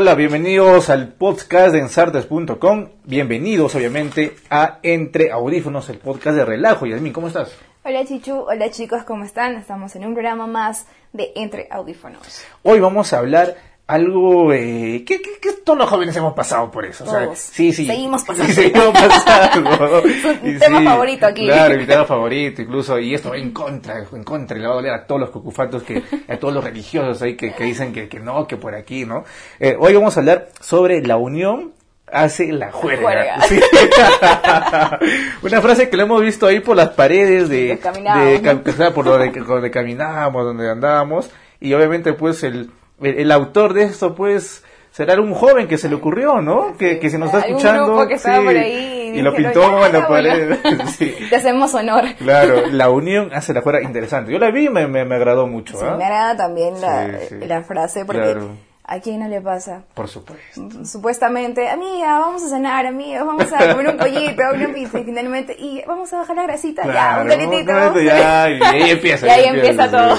Hola, 0.00 0.12
hola, 0.12 0.16
bienvenidos 0.16 0.88
al 0.88 1.08
podcast 1.08 1.74
de 1.74 1.80
ensartes.com. 1.80 2.88
Bienvenidos, 3.04 3.74
obviamente, 3.74 4.34
a 4.48 4.78
Entre 4.82 5.30
Audífonos, 5.30 5.90
el 5.90 5.98
podcast 5.98 6.38
de 6.38 6.46
relajo. 6.46 6.86
Yasmin, 6.86 7.12
¿cómo 7.12 7.28
estás? 7.28 7.54
Hola 7.84 8.06
Chichu, 8.06 8.34
hola 8.34 8.70
chicos, 8.70 9.02
¿cómo 9.04 9.24
están? 9.24 9.56
Estamos 9.56 9.94
en 9.96 10.06
un 10.06 10.14
programa 10.14 10.46
más 10.46 10.86
de 11.12 11.32
Entre 11.36 11.68
Audífonos. 11.70 12.42
Hoy 12.62 12.80
vamos 12.80 13.12
a 13.12 13.18
hablar 13.18 13.56
algo 13.90 14.52
eh, 14.52 15.04
que, 15.06 15.20
que- 15.20 15.38
que 15.40 15.52
todos 15.64 15.78
los 15.78 15.88
jóvenes 15.88 16.16
hemos 16.16 16.32
pasado 16.34 16.70
por 16.70 16.84
eso. 16.84 17.04
o 17.04 17.06
sea, 17.10 17.24
Todos. 17.24 17.38
sí, 17.38 17.72
sí. 17.72 17.86
Seguimos 17.86 18.22
pasando. 18.24 18.52
Sí, 18.52 18.54
seguimos 18.54 18.90
pasando. 18.90 20.02
Y 20.44 20.58
tema 20.58 20.82
favorito 20.82 21.26
aquí. 21.26 21.46
Claro, 21.46 21.76
mi 21.76 21.86
tema 21.86 22.04
favorito, 22.04 22.62
incluso, 22.62 22.98
y 22.98 23.14
esto 23.14 23.30
va 23.30 23.36
en 23.38 23.50
contra, 23.52 23.98
en 23.98 24.24
contra, 24.24 24.56
y 24.56 24.60
le 24.60 24.66
va 24.66 24.72
a 24.74 24.76
doler 24.76 24.92
a 24.94 25.06
todos 25.06 25.20
los 25.20 25.30
cucufatos, 25.30 25.82
que, 25.82 26.02
a 26.28 26.36
todos 26.36 26.54
los 26.54 26.62
religiosos 26.64 27.20
ahí 27.22 27.36
que, 27.36 27.52
que 27.52 27.64
dicen 27.64 27.92
que, 27.92 28.08
que 28.08 28.20
no, 28.20 28.46
que 28.46 28.56
por 28.56 28.74
aquí, 28.74 29.04
¿no? 29.04 29.24
Eh, 29.58 29.76
hoy 29.78 29.92
vamos 29.94 30.16
a 30.16 30.20
hablar 30.20 30.48
sobre 30.60 31.02
la 31.02 31.16
unión 31.16 31.72
hace 32.12 32.52
la 32.52 32.72
juerga. 32.72 33.02
Juerga. 33.02 33.40
Sí. 33.42 33.60
Una 35.42 35.60
frase 35.60 35.88
que 35.88 35.96
lo 35.96 36.04
hemos 36.04 36.22
visto 36.22 36.46
ahí 36.46 36.60
por 36.60 36.76
las 36.76 36.90
paredes 36.90 37.48
de, 37.48 37.76
de 37.76 38.72
sea, 38.72 38.92
por 38.92 39.04
donde, 39.04 39.30
donde 39.46 39.70
caminábamos, 39.70 40.44
donde 40.44 40.70
andábamos, 40.70 41.30
y 41.60 41.72
obviamente 41.74 42.12
pues 42.12 42.42
el, 42.42 42.70
el, 43.02 43.30
autor 43.32 43.74
de 43.74 43.84
esto 43.84 44.14
pues 44.14 44.64
será 44.90 45.20
un 45.20 45.34
joven 45.34 45.68
que 45.68 45.78
se 45.78 45.88
le 45.88 45.94
ocurrió, 45.96 46.40
¿no? 46.40 46.76
Que, 46.76 46.98
que 46.98 47.10
se 47.10 47.18
nos 47.18 47.32
está 47.32 47.46
escuchando. 47.46 48.06
que 48.08 48.18
sí, 48.18 48.28
por 48.44 48.48
ahí 48.56 49.12
y 49.14 49.22
lo 49.22 49.32
dijeron, 49.32 49.52
pintó 49.52 49.80
"Ya, 49.80 49.86
en 49.86 49.92
la 49.92 50.08
pared. 50.08 50.58
bueno". 50.62 50.84
Sí. 50.86 51.14
Te 51.28 51.36
hacemos 51.36 51.74
honor. 51.74 52.04
Claro, 52.18 52.66
la 52.70 52.90
unión 52.90 53.30
hace 53.34 53.52
la 53.52 53.62
fuera 53.62 53.82
interesante. 53.82 54.32
Yo 54.32 54.38
la 54.38 54.50
vi 54.50 54.66
y 54.66 54.70
me, 54.70 54.86
me, 54.86 55.04
me 55.04 55.16
agradó 55.16 55.46
mucho. 55.46 55.76
Sí, 55.78 55.84
¿ah? 55.88 55.96
me 55.96 56.04
agrada 56.04 56.36
también 56.36 56.80
la, 56.80 57.18
Sí, 57.20 57.26
sí. 57.40 57.46
la 57.46 57.62
frase 57.62 58.04
porque 58.04 58.22
Claro. 58.22 58.50
a 58.84 59.00
quién 59.00 59.20
no 59.20 59.28
le 59.28 59.40
pasa. 59.40 59.82
Por 59.94 60.06
supuesto. 60.08 60.68
Supuestamente, 60.84 61.68
amiga, 61.68 62.18
vamos 62.20 62.42
a 62.44 62.48
cenar, 62.48 62.86
amiga, 62.86 63.24
vamos 63.24 63.46
a 63.52 63.72
comer 63.72 63.88
un 63.88 63.96
pollito, 63.96 64.42
una 64.54 64.68
pizza 64.72 65.00
y 65.00 65.04
finalmente, 65.04 65.56
y 65.58 65.82
vamos 65.86 66.12
a 66.12 66.18
bajar 66.18 66.36
la 66.36 66.42
grasita, 66.44 66.82
ya, 66.92 67.22
un 67.22 67.28
momento, 67.28 68.00
ya, 68.00 68.48
y 68.50 68.60
ahí 68.62 68.90
empieza. 68.90 69.26
Y 69.26 69.30
ahí 69.30 69.44
empieza 69.46 69.84
sí, 69.86 69.90
todo. 69.90 70.16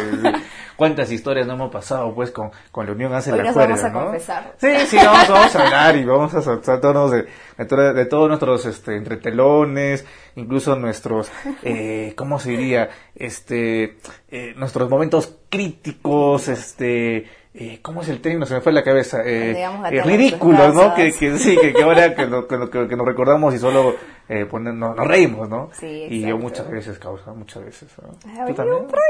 ¿Cuántas 0.75 1.11
historias 1.11 1.47
no 1.47 1.53
hemos 1.53 1.71
pasado 1.71 2.13
pues 2.13 2.31
con, 2.31 2.51
con 2.71 2.85
la 2.85 2.91
unión 2.93 3.13
hace 3.13 3.31
Hoy 3.31 3.37
la 3.39 3.43
nos 3.45 3.53
juerga, 3.53 3.75
vamos 3.75 3.83
a 3.83 3.89
¿no? 3.89 4.05
confesar. 4.05 4.53
Sí, 4.57 4.67
sí, 4.87 4.97
vamos, 4.97 5.27
vamos 5.29 5.55
a 5.55 5.63
hablar 5.65 5.95
y 5.95 6.05
vamos 6.05 6.33
a 6.33 6.41
soltarnos 6.41 7.11
de, 7.11 7.27
de, 7.57 7.93
de 7.93 8.05
todos 8.05 8.27
nuestros 8.27 8.65
este, 8.65 8.95
entretelones, 8.95 10.05
incluso 10.35 10.75
nuestros, 10.75 11.31
eh, 11.63 12.13
¿cómo 12.15 12.39
se 12.39 12.51
diría? 12.51 12.89
Este, 13.15 13.97
eh, 14.29 14.53
nuestros 14.55 14.89
momentos 14.89 15.37
críticos, 15.49 16.47
este, 16.47 17.25
eh, 17.53 17.79
¿cómo 17.81 18.01
es 18.01 18.09
el 18.09 18.21
término? 18.21 18.45
Se 18.45 18.53
me 18.55 18.61
fue 18.61 18.71
la 18.71 18.83
cabeza. 18.83 19.21
Eh, 19.25 19.61
eh, 19.91 20.01
ridículos, 20.03 20.73
¿no? 20.73 20.93
Que, 20.95 21.11
sí, 21.37 21.57
que, 21.59 21.73
que 21.73 21.83
ahora 21.83 22.15
que, 22.15 22.25
lo- 22.25 22.47
que, 22.47 22.55
lo- 22.57 22.69
que 22.87 22.95
nos 22.95 23.05
recordamos 23.05 23.53
y 23.53 23.59
solo 23.59 23.95
eh, 24.29 24.45
nos, 24.73 24.95
nos 24.95 25.05
reímos, 25.07 25.49
¿no? 25.49 25.69
Sí, 25.73 25.85
y 26.09 26.21
yo 26.21 26.27
exacto. 26.27 26.43
muchas 26.43 26.69
veces 26.71 26.99
causa, 26.99 27.33
muchas 27.33 27.65
veces. 27.65 27.89
¿no? 28.01 28.09
Ay, 28.25 28.53
¿Tú 28.53 28.61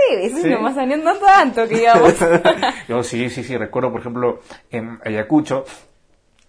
de 0.09 0.17
veces 0.23 0.41
Sí. 0.41 0.49
nomás, 0.49 0.75
no 1.03 1.15
tanto 1.19 1.67
que 1.67 1.75
digamos. 1.75 2.15
Yo 2.87 3.03
sí, 3.03 3.29
sí, 3.29 3.43
sí, 3.43 3.55
recuerdo, 3.57 3.91
por 3.91 4.01
ejemplo, 4.01 4.39
en 4.71 4.99
Ayacucho, 5.05 5.63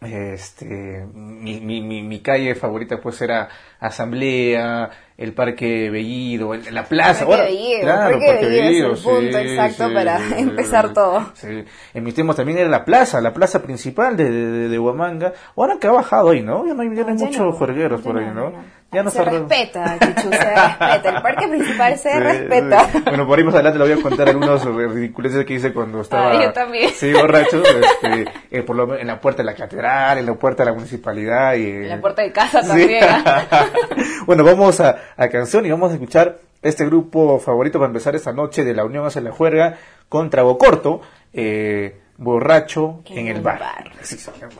este, 0.00 1.06
mi, 1.14 1.60
mi, 1.60 1.80
mi, 1.80 2.02
mi 2.02 2.20
calle 2.20 2.54
favorita 2.54 3.00
pues 3.00 3.20
era 3.22 3.48
Asamblea, 3.78 4.90
el 5.16 5.32
Parque 5.34 5.90
Bellido, 5.90 6.54
el- 6.54 6.74
la 6.74 6.84
plaza. 6.84 7.20
Parque 7.26 7.32
Ahora, 7.32 7.44
Bellido, 7.44 7.80
claro, 7.82 8.18
Parque 8.18 8.46
Bellido 8.46 8.92
es 8.92 8.98
el 8.98 9.04
punto 9.04 9.38
exacto 9.38 9.92
para 9.94 10.18
empezar 10.38 10.92
todo. 10.92 11.30
sí. 11.34 11.64
En 11.94 12.04
mis 12.04 12.14
tiempos 12.14 12.36
también 12.36 12.58
era 12.58 12.68
la 12.68 12.84
plaza, 12.84 13.20
la 13.20 13.32
plaza 13.32 13.62
principal 13.62 14.16
de, 14.16 14.30
de, 14.30 14.68
de 14.68 14.78
Huamanga. 14.78 15.32
Ahora 15.56 15.76
que 15.80 15.86
ha 15.86 15.92
bajado 15.92 16.30
ahí, 16.30 16.42
¿no? 16.42 16.66
Ya 16.66 16.74
no 16.74 16.82
hay, 16.82 16.88
ya 16.94 17.02
no 17.02 17.08
hay 17.10 17.16
Ya 17.18 17.24
muchos 17.26 17.40
no, 17.46 17.52
juergueros 17.52 18.00
por 18.00 18.18
ahí, 18.18 18.30
¿no? 18.34 18.52
Ya 18.92 19.02
no 19.02 19.10
se 19.10 19.24
respeta, 19.24 19.98
Chichu, 19.98 20.28
se 20.30 20.54
respeta. 20.54 21.08
El 21.16 21.22
parque 21.22 21.48
principal 21.48 21.96
se 21.96 22.12
Sí, 22.12 22.18
respeta. 22.18 22.88
sí. 22.92 22.98
Bueno, 23.06 23.26
por 23.26 23.38
ahí 23.38 23.44
más 23.44 23.54
adelante 23.54 23.78
le 23.78 23.84
voy 23.90 23.98
a 23.98 24.02
contar 24.02 24.28
algunos 24.28 24.62
ridiculeces 24.64 25.46
que 25.46 25.54
hice 25.54 25.72
cuando 25.72 26.02
estaba. 26.02 26.32
Ah, 26.32 26.42
yo 26.44 26.52
también. 26.52 26.90
Sí, 26.90 27.10
borracho. 27.12 27.62
Este, 27.64 28.26
eh, 28.50 28.62
por 28.62 28.76
lo 28.76 28.86
menos 28.86 29.00
en 29.00 29.06
la 29.06 29.18
puerta 29.18 29.42
de 29.42 29.46
la 29.46 29.54
catedral, 29.54 30.18
en 30.18 30.26
la 30.26 30.34
puerta 30.34 30.62
de 30.64 30.70
la 30.70 30.74
municipalidad. 30.76 31.54
Y, 31.54 31.64
En 31.70 31.88
la 31.88 32.00
puerta 32.02 32.20
de 32.20 32.32
casa 32.32 32.62
Sí. 32.62 32.68
también. 32.68 33.04
bueno, 34.26 34.44
vamos 34.44 34.78
a, 34.80 34.96
a 35.16 35.28
canción 35.30 35.64
y 35.64 35.70
vamos 35.70 35.90
a 35.90 35.94
escuchar 35.94 36.38
este 36.60 36.84
grupo 36.84 37.38
favorito 37.40 37.78
para 37.78 37.88
empezar 37.88 38.14
esta 38.14 38.32
noche 38.32 38.62
de 38.62 38.74
la 38.74 38.84
Unión 38.84 39.06
hacia 39.06 39.22
la 39.22 39.32
Juerga 39.32 39.78
con 40.10 40.28
Trago 40.28 40.58
Corto, 40.58 41.00
eh, 41.32 41.98
borracho 42.18 43.02
en, 43.06 43.18
En 43.20 43.26
el 43.28 43.36
el 43.38 43.42
bar. 43.42 43.58
bar. 43.58 43.90
Sí, 44.02 44.16
señor. 44.18 44.50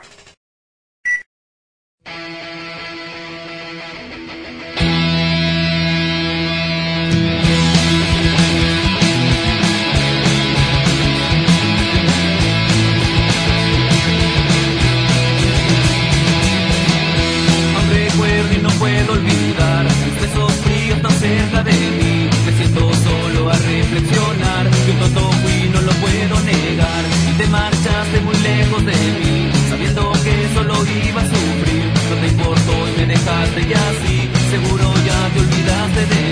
Aún 2.07 2.52
puedo 18.83 19.13
olvidar 19.13 19.87
besos 20.21 20.53
fríos 20.65 21.01
tan 21.01 21.13
cerca 21.13 21.63
de 21.63 21.73
mí. 21.99 22.29
Me 22.45 22.53
siento 22.59 22.81
solo 23.07 23.49
a 23.49 23.55
reflexionar. 23.55 24.65
Que 24.85 24.91
un 24.91 24.99
tonto 24.99 25.31
fui, 25.43 25.69
no 25.73 25.81
lo 25.89 25.93
puedo 26.03 26.35
negar. 26.53 27.03
Y 27.31 27.33
te 27.39 27.47
marchaste 27.47 28.21
muy 28.27 28.37
lejos 28.51 28.85
de 28.85 28.99
mí, 29.21 29.51
sabiendo 29.71 30.13
que 30.25 30.35
solo 30.55 30.75
iba 31.07 31.21
a 31.23 31.31
sufrir. 31.33 31.87
No 32.11 32.15
te 32.23 32.27
importó 32.27 32.75
y 32.89 32.93
me 32.99 33.07
dejaste 33.07 33.61
y 33.71 33.73
así. 33.87 34.17
Seguro 34.51 34.87
ya 35.09 35.19
te 35.33 35.39
olvidaste 35.45 36.03
de 36.13 36.23
mí. 36.27 36.32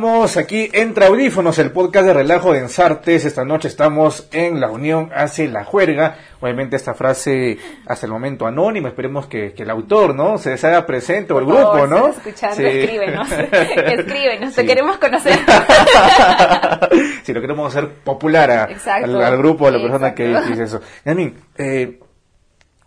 Continuamos 0.00 0.38
aquí 0.38 0.70
entre 0.72 1.04
audífonos, 1.04 1.58
el 1.58 1.72
podcast 1.72 2.06
de 2.06 2.14
relajo 2.14 2.54
de 2.54 2.60
Ensartes. 2.60 3.26
Esta 3.26 3.44
noche 3.44 3.68
estamos 3.68 4.28
en 4.32 4.58
La 4.58 4.70
Unión 4.70 5.10
hace 5.14 5.46
la 5.46 5.62
juerga. 5.64 6.16
Obviamente 6.40 6.76
esta 6.76 6.94
frase 6.94 7.58
hasta 7.86 8.06
el 8.06 8.12
momento 8.12 8.46
anónima. 8.46 8.88
Esperemos 8.88 9.26
que, 9.26 9.52
que 9.52 9.62
el 9.62 9.68
autor, 9.68 10.14
¿no? 10.14 10.38
Se, 10.38 10.54
haga 10.54 10.86
presente 10.86 11.34
o 11.34 11.38
el 11.38 11.44
grupo, 11.44 11.60
favor, 11.72 11.86
¿no? 11.90 12.08
escuchando, 12.08 12.56
Sí. 12.56 12.64
escríbenos. 12.64 13.28
escríbenos, 13.30 14.54
te 14.54 14.64
queremos 14.64 14.96
conocer. 14.96 15.38
si 17.22 17.34
lo 17.34 17.42
queremos 17.42 17.76
hacer 17.76 17.90
popular 18.02 18.50
a- 18.50 18.68
al, 18.94 19.22
al 19.22 19.36
grupo, 19.36 19.66
a 19.68 19.70
la 19.70 19.82
persona 19.82 20.08
Exacto. 20.08 20.22
que 20.46 20.48
dice 20.50 20.62
eso. 20.62 20.80
Yamin, 21.04 21.36
eh, 21.58 22.00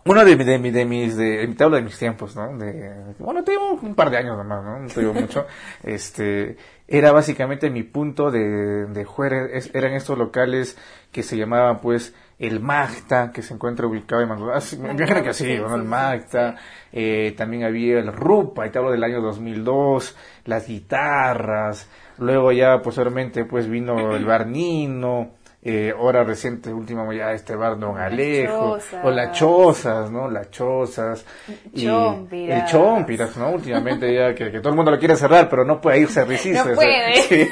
uno 0.06 0.24
de, 0.24 0.36
de, 0.36 0.58
mi- 0.58 0.70
de 0.70 0.84
mis, 0.84 1.16
de, 1.16 1.46
te 1.56 1.64
hablo 1.64 1.76
de 1.76 1.82
mis 1.82 1.98
tiempos, 1.98 2.36
¿no? 2.36 2.56
De, 2.58 3.14
bueno, 3.18 3.42
tengo 3.44 3.72
un 3.72 3.94
par 3.94 4.10
de 4.10 4.18
años 4.18 4.36
nomás, 4.36 4.62
¿no? 4.64 4.78
No 4.80 4.86
te 4.88 5.00
digo 5.00 5.14
mucho. 5.14 5.46
este, 5.82 6.56
era 6.86 7.12
básicamente 7.12 7.70
mi 7.70 7.82
punto 7.84 8.30
de, 8.30 8.86
de 8.86 9.04
jugar, 9.04 9.32
es- 9.52 9.74
eran 9.74 9.92
estos 9.94 10.18
locales 10.18 10.76
que 11.10 11.22
se 11.22 11.36
llamaban, 11.36 11.80
pues, 11.80 12.14
el 12.38 12.60
Magta, 12.60 13.30
que 13.32 13.42
se 13.42 13.54
encuentra 13.54 13.86
ubicado 13.86 14.20
en 14.20 14.28
Maldonado. 14.28 14.58
Ah, 14.58 14.60
sí, 14.60 14.76
Me 14.76 14.90
imagino 14.92 15.22
que 15.22 15.32
sí, 15.32 15.44
Sí, 15.44 15.56
¿no? 15.56 15.74
El 15.74 15.84
Magta. 15.84 16.56
Eh, 16.92 17.32
también 17.36 17.62
había 17.64 17.98
el 18.00 18.12
Rupa, 18.12 18.66
y 18.66 18.70
te 18.70 18.78
hablo 18.78 18.90
del 18.90 19.04
año 19.04 19.20
2002, 19.22 20.16
las 20.44 20.66
guitarras. 20.66 21.88
Luego 22.18 22.52
ya, 22.52 22.82
posteriormente, 22.82 23.44
pues 23.44 23.68
vino 23.68 24.14
el 24.16 24.24
Bar 24.26 24.46
Nino. 24.48 25.30
Eh, 25.66 25.94
ahora 25.96 26.24
reciente, 26.24 26.70
último 26.74 27.10
ya 27.14 27.32
este 27.32 27.56
bar 27.56 27.78
Don 27.78 27.96
Alejo, 27.98 28.78
o 29.02 29.10
las 29.10 29.32
chozas, 29.32 30.10
¿no? 30.10 30.28
Las 30.28 30.50
chozas. 30.50 31.24
y 31.72 31.86
Chompiras. 31.86 32.58
El 32.58 32.64
chompiras, 32.66 33.36
¿no? 33.38 33.48
Últimamente 33.50 34.14
ya 34.14 34.34
que, 34.34 34.50
que 34.52 34.58
todo 34.58 34.68
el 34.68 34.76
mundo 34.76 34.90
lo 34.90 34.98
quiere 34.98 35.16
cerrar, 35.16 35.48
pero 35.48 35.64
no 35.64 35.80
puede 35.80 36.00
ir, 36.00 36.08
se 36.08 36.22
resiste. 36.26 36.58
No 36.58 36.64
se- 36.66 36.74
puede. 36.74 37.14
sí, 37.22 37.48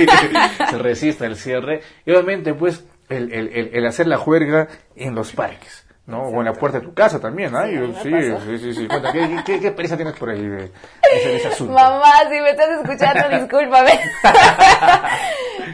se 0.70 0.78
resiste 0.78 1.24
el 1.24 1.36
cierre. 1.36 1.80
Y 2.04 2.10
obviamente, 2.10 2.52
pues, 2.52 2.84
el, 3.08 3.32
el, 3.32 3.48
el, 3.48 3.70
el 3.72 3.86
hacer 3.86 4.06
la 4.06 4.18
juerga 4.18 4.68
en 4.94 5.14
los 5.14 5.32
parques. 5.32 5.86
¿no? 6.04 6.22
O 6.24 6.40
en 6.40 6.44
la 6.46 6.52
puerta 6.52 6.80
de 6.80 6.84
tu 6.84 6.92
casa 6.94 7.20
también, 7.20 7.52
¿no? 7.52 7.64
Sí, 7.64 7.72
sí, 8.02 8.10
sí, 8.44 8.58
sí, 8.58 8.74
sí. 8.74 8.88
Cuenta, 8.88 9.12
¿qué, 9.12 9.60
qué, 9.60 9.70
tienes 9.96 10.14
por 10.14 10.30
ahí 10.30 10.42
de, 10.42 10.56
de 10.56 10.72
ese, 11.14 11.28
de 11.28 11.36
ese 11.36 11.48
asunto? 11.48 11.72
Mamá, 11.72 12.12
si 12.28 12.40
me 12.40 12.50
estás 12.50 12.68
escuchando, 12.70 13.28
discúlpame. 13.38 13.92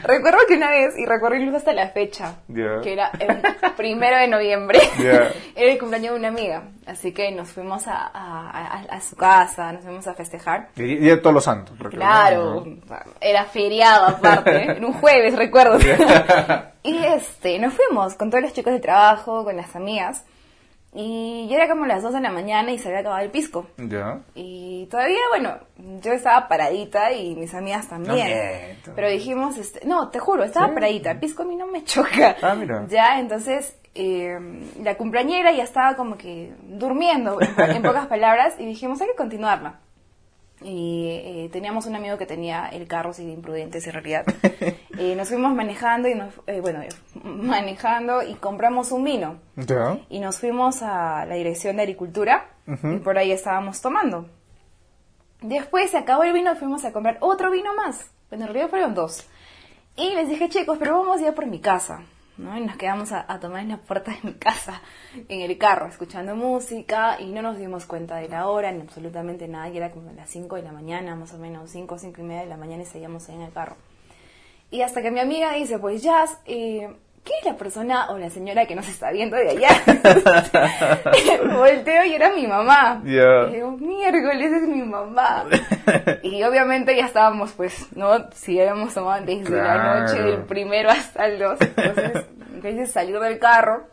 recuerdo 0.08 0.38
que 0.48 0.54
una 0.56 0.70
vez, 0.70 0.98
y 0.98 1.04
recuerdo 1.06 1.36
incluso 1.36 1.58
hasta 1.58 1.72
la 1.72 1.88
fecha, 1.90 2.36
que 2.82 2.92
era 2.92 3.10
el 3.20 3.40
primero 3.76 4.16
de 4.16 4.26
noviembre, 4.28 4.80
era 4.98 5.32
el 5.72 5.78
cumpleaños 5.78 6.12
de 6.14 6.18
una 6.18 6.28
amiga. 6.28 6.62
Así 6.86 7.12
que 7.12 7.30
nos 7.30 7.50
fuimos 7.50 7.86
a, 7.86 7.94
a, 8.06 8.50
a- 8.50 8.84
a 8.96 9.00
su 9.00 9.14
casa, 9.14 9.72
nos 9.72 9.84
fuimos 9.84 10.06
a 10.08 10.14
festejar. 10.14 10.68
Y, 10.76 10.96
de 10.96 11.16
todos 11.18 11.34
los 11.34 11.44
santos. 11.44 11.76
porque, 11.78 11.96
Claro, 11.96 12.64
era 13.20 13.44
feriado 13.44 14.06
aparte, 14.06 14.72
en 14.78 14.84
un 14.84 14.94
jueves, 14.94 15.36
recuerdo. 15.36 15.78
y 16.82 16.96
este, 17.04 17.58
nos 17.58 17.74
fuimos 17.74 18.14
con 18.14 18.30
todos 18.30 18.42
los 18.42 18.52
chicos 18.52 18.72
de 18.72 18.80
trabajo, 18.80 19.44
con 19.44 19.56
las 19.56 19.76
amigas. 19.76 20.24
Y 21.00 21.46
ya 21.46 21.58
era 21.58 21.68
como 21.68 21.86
las 21.86 22.02
2 22.02 22.12
de 22.14 22.20
la 22.20 22.32
mañana 22.32 22.72
y 22.72 22.78
se 22.78 22.88
había 22.88 23.00
acabado 23.00 23.22
el 23.22 23.30
pisco. 23.30 23.68
Ya. 23.76 24.18
Y 24.34 24.86
todavía, 24.86 25.20
bueno, 25.30 25.56
yo 26.02 26.12
estaba 26.12 26.48
paradita 26.48 27.12
y 27.12 27.36
mis 27.36 27.54
amigas 27.54 27.88
también. 27.88 28.76
Pero 28.96 29.08
dijimos, 29.08 29.56
este, 29.58 29.86
no, 29.86 30.08
te 30.08 30.18
juro, 30.18 30.42
estaba 30.42 30.74
paradita. 30.74 31.12
El 31.12 31.20
pisco 31.20 31.44
a 31.44 31.46
mí 31.46 31.54
no 31.54 31.68
me 31.68 31.84
choca. 31.84 32.34
Ah, 32.42 32.56
mira. 32.56 32.84
Ya, 32.88 33.20
entonces, 33.20 33.76
eh, 33.94 34.40
la 34.82 34.96
cumpleañera 34.96 35.52
ya 35.52 35.62
estaba 35.62 35.94
como 35.94 36.18
que 36.18 36.52
durmiendo, 36.64 37.38
en, 37.40 37.76
en 37.76 37.82
pocas 37.82 38.08
palabras, 38.08 38.56
y 38.58 38.66
dijimos, 38.66 39.00
hay 39.00 39.06
que 39.06 39.14
continuarla. 39.14 39.78
Y 40.62 41.08
eh, 41.08 41.48
teníamos 41.52 41.86
un 41.86 41.94
amigo 41.94 42.18
que 42.18 42.26
tenía 42.26 42.68
el 42.68 42.88
carro 42.88 43.12
sin 43.12 43.30
imprudentes 43.30 43.86
en 43.86 43.92
realidad. 43.92 44.24
Eh, 45.00 45.14
nos 45.14 45.28
fuimos 45.28 45.54
manejando 45.54 46.08
y 46.08 46.16
nos, 46.16 46.34
eh, 46.48 46.60
bueno, 46.60 46.82
eh, 46.82 46.88
manejando 47.22 48.20
y 48.24 48.34
compramos 48.34 48.90
un 48.90 49.04
vino 49.04 49.38
y 50.08 50.18
nos 50.18 50.40
fuimos 50.40 50.82
a 50.82 51.24
la 51.24 51.36
dirección 51.36 51.76
de 51.76 51.82
agricultura 51.82 52.50
y 52.66 52.98
por 52.98 53.16
ahí 53.16 53.30
estábamos 53.30 53.80
tomando. 53.80 54.26
Después 55.40 55.92
se 55.92 55.98
acabó 55.98 56.24
el 56.24 56.32
vino 56.32 56.52
y 56.52 56.56
fuimos 56.56 56.84
a 56.84 56.92
comprar 56.92 57.18
otro 57.20 57.52
vino 57.52 57.76
más. 57.76 58.10
Bueno, 58.28 58.46
en 58.46 58.52
realidad 58.52 58.70
fueron 58.70 58.94
dos. 58.94 59.24
Y 59.94 60.14
les 60.16 60.28
dije, 60.28 60.48
chicos, 60.48 60.78
pero 60.80 60.98
vamos 60.98 61.20
ya 61.20 61.32
por 61.32 61.46
mi 61.46 61.60
casa. 61.60 62.02
¿No? 62.38 62.56
Y 62.56 62.60
nos 62.62 62.76
quedamos 62.76 63.12
a, 63.12 63.24
a 63.30 63.40
tomar 63.40 63.62
en 63.62 63.68
la 63.68 63.76
puerta 63.78 64.12
de 64.12 64.18
mi 64.22 64.34
casa, 64.34 64.80
en 65.28 65.40
el 65.42 65.58
carro, 65.58 65.86
escuchando 65.86 66.34
música 66.34 67.20
y 67.20 67.26
no 67.26 67.42
nos 67.42 67.58
dimos 67.58 67.84
cuenta 67.84 68.16
de 68.16 68.28
la 68.28 68.48
hora 68.48 68.72
ni 68.72 68.80
absolutamente 68.80 69.46
nada. 69.48 69.68
Y 69.68 69.76
era 69.76 69.90
como 69.90 70.10
las 70.12 70.30
5 70.30 70.56
de 70.56 70.62
la 70.62 70.72
mañana, 70.72 71.14
más 71.16 71.34
o 71.34 71.38
menos, 71.38 71.70
5 71.70 71.98
5 71.98 72.20
y 72.20 72.24
media 72.24 72.42
de 72.42 72.48
la 72.48 72.56
mañana 72.56 72.82
y 72.82 72.86
seguíamos 72.86 73.28
ahí 73.28 73.34
en 73.34 73.42
el 73.42 73.52
carro. 73.52 73.76
Y 74.70 74.82
hasta 74.82 75.02
que 75.02 75.10
mi 75.10 75.20
amiga 75.20 75.52
dice, 75.52 75.78
pues 75.78 76.02
Jazz, 76.02 76.38
eh, 76.44 76.88
¿qué 77.24 77.32
es 77.40 77.46
la 77.46 77.56
persona 77.56 78.10
o 78.10 78.18
la 78.18 78.28
señora 78.28 78.66
que 78.66 78.74
nos 78.74 78.86
está 78.86 79.10
viendo 79.10 79.36
de 79.36 79.50
allá? 79.50 79.68
Volteo 81.56 82.04
y 82.04 82.14
era 82.14 82.30
mi 82.30 82.46
mamá. 82.46 83.02
Ya. 83.04 83.48
Y 83.48 83.54
digo, 83.54 83.72
miércoles 83.72 84.52
es 84.52 84.68
mi 84.68 84.82
mamá. 84.82 85.46
y 86.22 86.42
obviamente 86.42 86.94
ya 86.94 87.06
estábamos, 87.06 87.52
pues, 87.52 87.86
¿no? 87.96 88.30
Si 88.32 88.60
habíamos 88.60 88.92
tomado 88.92 89.24
desde 89.24 89.56
la 89.56 90.00
noche 90.00 90.22
del 90.22 90.42
primero 90.42 90.90
hasta 90.90 91.26
el 91.26 91.38
dos. 91.38 91.58
Entonces, 91.60 92.26
en 92.58 92.62
vez 92.62 92.76
de 92.76 92.86
salir 92.86 93.18
del 93.20 93.38
carro, 93.38 93.86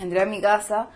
entré 0.00 0.20
a 0.22 0.26
mi 0.26 0.40
casa, 0.40 0.88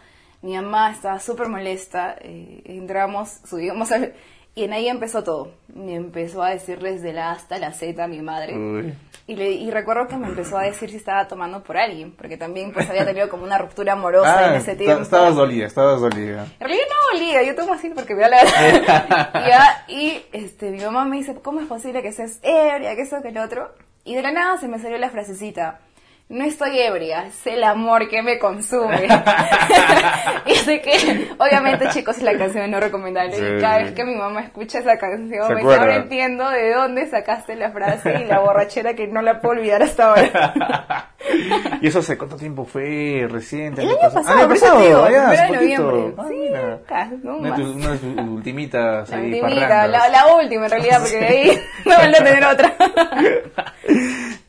mi 0.43 0.55
mamá 0.55 0.91
estaba 0.93 1.19
súper 1.21 1.49
molesta, 1.49 2.17
eh, 2.21 2.63
entramos, 2.67 3.41
subimos 3.49 3.91
al... 3.93 4.13
Y 4.55 4.65
en 4.65 4.75
ahí 4.75 4.87
empezó 4.87 5.25
todo. 5.25 5.55
Me 5.75 5.95
empezó 5.95 6.43
a 6.43 6.51
decir 6.51 6.79
desde 6.79 7.15
la 7.15 7.31
A 7.31 7.33
hasta 7.33 7.59
la 7.59 7.73
Z 7.73 8.05
a 8.05 8.07
mi 8.07 8.21
madre. 8.21 8.55
Uy. 8.55 8.93
Y, 9.27 9.35
le, 9.35 9.51
y 9.53 9.71
recuerdo 9.71 10.07
que 10.09 10.17
me 10.19 10.27
empezó 10.27 10.59
a 10.59 10.65
decir 10.65 10.91
si 10.91 10.97
estaba 10.97 11.27
tomando 11.27 11.63
por 11.63 11.79
alguien, 11.79 12.13
porque 12.13 12.37
también 12.37 12.71
pues 12.71 12.91
había 12.91 13.07
tenido 13.07 13.31
como 13.31 13.45
una 13.45 13.57
ruptura 13.57 13.95
amorosa 13.95 14.41
Ah, 14.41 14.49
en 14.51 14.57
ese 14.57 14.77
tiempo. 14.77 15.01
estabas 15.01 15.37
dolida, 15.37 15.65
estabas 15.65 16.03
dolida. 16.03 16.45
En 16.61 16.67
realidad 16.67 16.85
no 16.91 17.17
olía, 17.19 17.43
yo 17.45 17.55
tomo 17.55 17.73
así 17.73 17.89
porque 17.95 18.15
veo 18.15 18.29
la 18.29 18.45
verdad. 18.45 19.31
ya, 19.49 19.85
y 19.89 20.23
este, 20.33 20.71
mi 20.71 20.81
mamá 20.85 21.07
me 21.07 21.17
dice, 21.17 21.35
¿cómo 21.37 21.61
es 21.61 21.67
posible 21.67 22.03
que 22.03 22.13
seas 22.13 22.39
ebria, 22.43 22.95
que 22.95 23.03
eso, 23.03 23.23
que 23.23 23.29
el 23.29 23.39
otro? 23.39 23.73
Y 24.05 24.17
de 24.17 24.21
la 24.23 24.33
nada 24.33 24.59
se 24.59 24.69
me 24.69 24.79
salió 24.79 24.99
la 24.99 25.09
frasecita, 25.09 25.81
no 26.29 26.45
estoy 26.45 26.79
ebria, 26.79 27.27
es 27.27 27.47
el 27.47 27.63
amor 27.63 28.09
que 28.09 28.23
me 28.23 28.39
consume. 28.39 29.07
y 30.47 30.55
sé 30.55 30.81
que, 30.81 31.31
obviamente 31.39 31.89
chicos, 31.91 32.17
es 32.17 32.23
la 32.23 32.37
canción 32.39 32.71
no 32.71 32.81
recomendable. 32.81 33.37
Sí. 33.37 33.45
Y 33.45 33.61
cada 33.61 33.79
vez 33.79 33.93
que 33.93 34.05
mi 34.05 34.15
mamá 34.15 34.41
escucha 34.41 34.79
esa 34.79 34.97
canción, 34.99 35.55
me 35.55 35.61
ahora 35.61 35.97
entiendo 35.97 36.49
de 36.49 36.73
dónde 36.73 37.07
sacaste 37.07 37.55
la 37.57 37.71
frase 37.71 38.21
y 38.23 38.25
la 38.25 38.39
borrachera 38.41 38.95
que 38.95 39.07
no 39.09 39.21
la 39.21 39.41
puedo 39.41 39.59
olvidar 39.61 39.83
hasta 39.83 40.09
ahora. 40.09 41.09
¿Y 41.81 41.87
eso 41.87 41.99
hace 42.01 42.17
cuánto 42.19 42.37
tiempo 42.37 42.65
fue? 42.65 43.27
¿Reciente? 43.31 43.83
El 43.83 43.91
¿Año 43.91 43.99
pasado, 44.01 44.39
¿Año 44.39 44.47
por 44.49 44.57
eso 44.57 44.65
te 44.67 44.71
pasado? 44.73 44.87
digo, 44.87 45.11
ya, 45.11 45.31
hace 45.31 45.53
noviembre. 45.53 46.15
Ah, 46.19 46.25
Sí, 46.29 46.55
acá, 46.85 47.11
no 47.23 47.37
Una 47.37 47.51
de 47.51 47.63
tus, 47.63 47.77
más. 47.77 47.85
una 47.85 47.93
de 47.93 47.99
tus 47.99 48.29
ultimitas 48.29 49.11
La 49.11 49.17
ahí, 49.19 49.41
ultimita, 49.41 49.87
la, 49.87 50.09
la 50.09 50.27
última 50.35 50.65
en 50.65 50.71
realidad, 50.71 50.99
porque 51.01 51.19
de 51.19 51.27
ahí 51.27 51.61
no 51.85 51.97
van 51.97 52.15
a 52.15 52.19
tener 52.19 52.45
otra. 52.45 52.75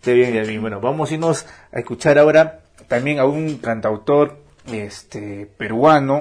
Bien, 0.05 0.33
Yasmin. 0.33 0.59
Bueno, 0.59 0.81
vamos 0.81 1.09
a 1.09 1.13
irnos 1.13 1.45
a 1.71 1.79
escuchar 1.79 2.17
ahora 2.17 2.59
también 2.89 3.19
a 3.19 3.25
un 3.25 3.57
cantautor 3.57 4.37
este 4.71 5.45
peruano 5.57 6.19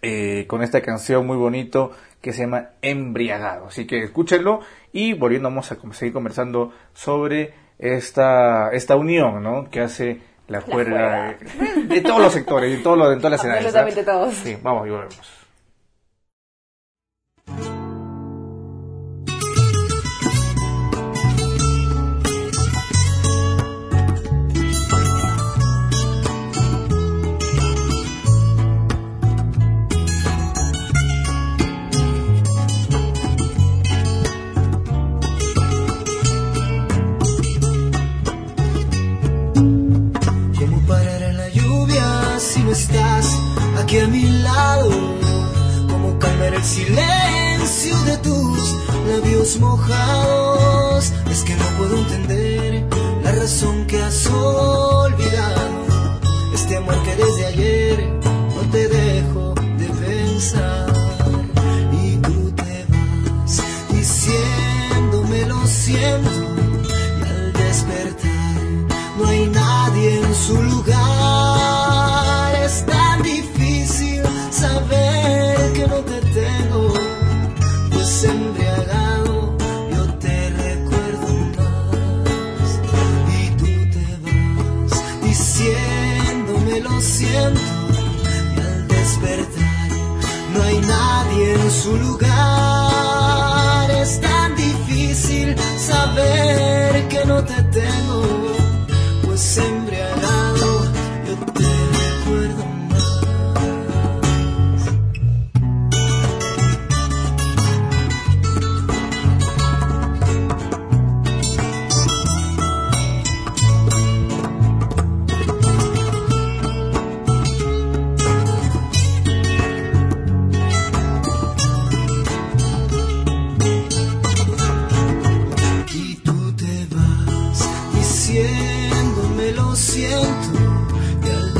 eh, 0.00 0.46
con 0.46 0.62
esta 0.62 0.80
canción 0.80 1.26
muy 1.26 1.36
bonito 1.36 1.92
que 2.22 2.32
se 2.32 2.42
llama 2.42 2.70
Embriagado. 2.80 3.66
Así 3.66 3.86
que 3.86 4.02
escúchenlo 4.02 4.60
y 4.90 5.12
volviendo 5.12 5.50
vamos 5.50 5.70
a 5.70 5.76
seguir 5.92 6.14
conversando 6.14 6.72
sobre 6.94 7.52
esta, 7.78 8.70
esta 8.72 8.96
unión 8.96 9.42
¿no? 9.42 9.68
que 9.70 9.80
hace 9.80 10.20
la 10.46 10.62
juerga 10.62 11.36
de, 11.38 11.84
de 11.84 12.00
todos 12.00 12.22
los 12.22 12.32
sectores, 12.32 12.70
de, 12.70 12.78
todo 12.78 12.96
lo, 12.96 13.10
de 13.10 13.16
todas 13.16 13.32
las 13.32 13.44
edades. 13.44 13.66
Absolutamente 13.66 14.02
todos. 14.02 14.34
Sí, 14.34 14.56
vamos 14.62 14.86
y 14.86 14.90
volvemos. 14.90 15.47
Estás 42.78 43.26
aquí 43.80 43.98
a 43.98 44.06
mi 44.06 44.24
lado? 44.42 44.90
¿Cómo 45.90 46.18
calmar 46.18 46.54
el 46.54 46.64
silencio 46.64 47.96
de 48.04 48.16
tus 48.18 48.76
labios 49.10 49.58
mojados? 49.58 51.12
Es 51.30 51.42
que 51.42 51.54
no 51.56 51.64
puedo 51.78 51.98
entender 51.98 52.84
la 53.24 53.32
razón 53.32 53.86
que 53.86 54.00
has 54.00 54.26
olvidado. 54.28 55.68
Este 56.54 56.76
amor 56.76 57.02
que 57.02 57.16
desde 57.16 57.46
ayer 57.46 58.27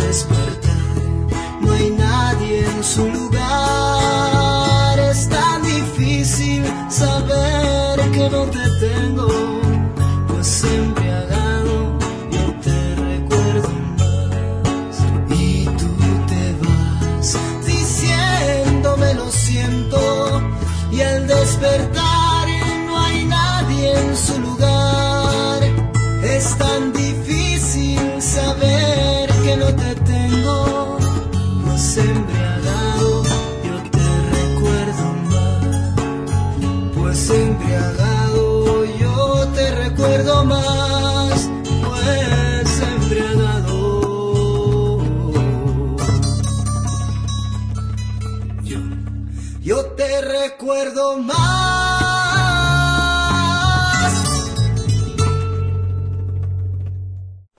y 0.09 0.11
al 0.11 0.48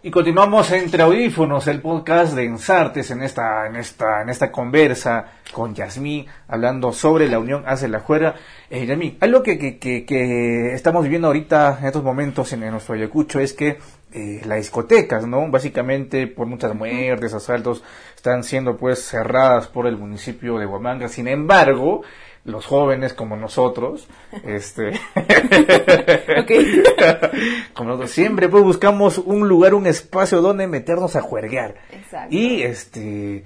Y 0.10 0.12
continuamos 0.12 0.72
entre 0.72 1.04
audífonos, 1.04 1.68
el 1.68 1.82
podcast 1.82 2.34
de 2.34 2.44
Ensartes 2.44 3.12
en 3.12 3.22
esta, 3.22 3.68
en 3.68 3.76
esta, 3.76 4.24
en 4.24 4.30
esta 4.30 4.52
conversa 4.52 5.34
con 5.54 5.76
Yasmín, 5.76 6.26
hablando 6.48 6.92
sobre 6.94 7.28
la 7.28 7.38
unión 7.38 7.64
hace 7.68 7.88
la 7.88 8.00
juega. 8.00 8.34
Eh, 8.72 8.88
Yasmín, 8.88 9.20
algo 9.20 9.44
que, 9.44 9.60
que, 9.60 9.78
que, 9.78 10.06
que 10.06 10.74
estamos 10.74 11.04
viviendo 11.04 11.28
ahorita 11.28 11.78
en 11.80 11.86
estos 11.86 12.04
momentos 12.04 12.52
en, 12.54 12.64
en 12.64 12.72
nuestro 12.72 12.96
Ayacucho 12.96 13.40
es 13.40 13.54
que 13.54 13.78
eh, 14.12 14.42
las 14.46 14.58
discotecas, 14.58 15.28
¿no? 15.28 15.50
Básicamente 15.52 16.28
por 16.28 16.48
muchas 16.48 16.74
muertes, 16.74 17.34
asaltos, 17.34 17.84
están 18.16 18.44
siendo 18.44 18.78
pues 18.78 19.04
cerradas 19.04 19.68
por 19.68 19.86
el 19.86 19.98
municipio 19.98 20.58
de 20.58 20.66
Huamanga. 20.66 21.08
Sin 21.08 21.28
embargo, 21.28 22.02
los 22.44 22.66
jóvenes 22.66 23.14
como 23.14 23.36
nosotros, 23.36 24.08
este, 24.44 25.00
como 27.74 27.90
nosotros 27.90 28.12
siempre 28.12 28.50
pues 28.50 28.64
buscamos 28.64 29.18
un 29.20 29.48
lugar, 29.48 29.74
un 29.74 29.88
espacio 29.88 30.42
donde 30.42 30.68
meternos 30.68 31.16
a 31.16 31.22
juerguear. 31.22 31.76
Exacto. 31.92 32.36
Y 32.36 32.64
este 32.64 33.44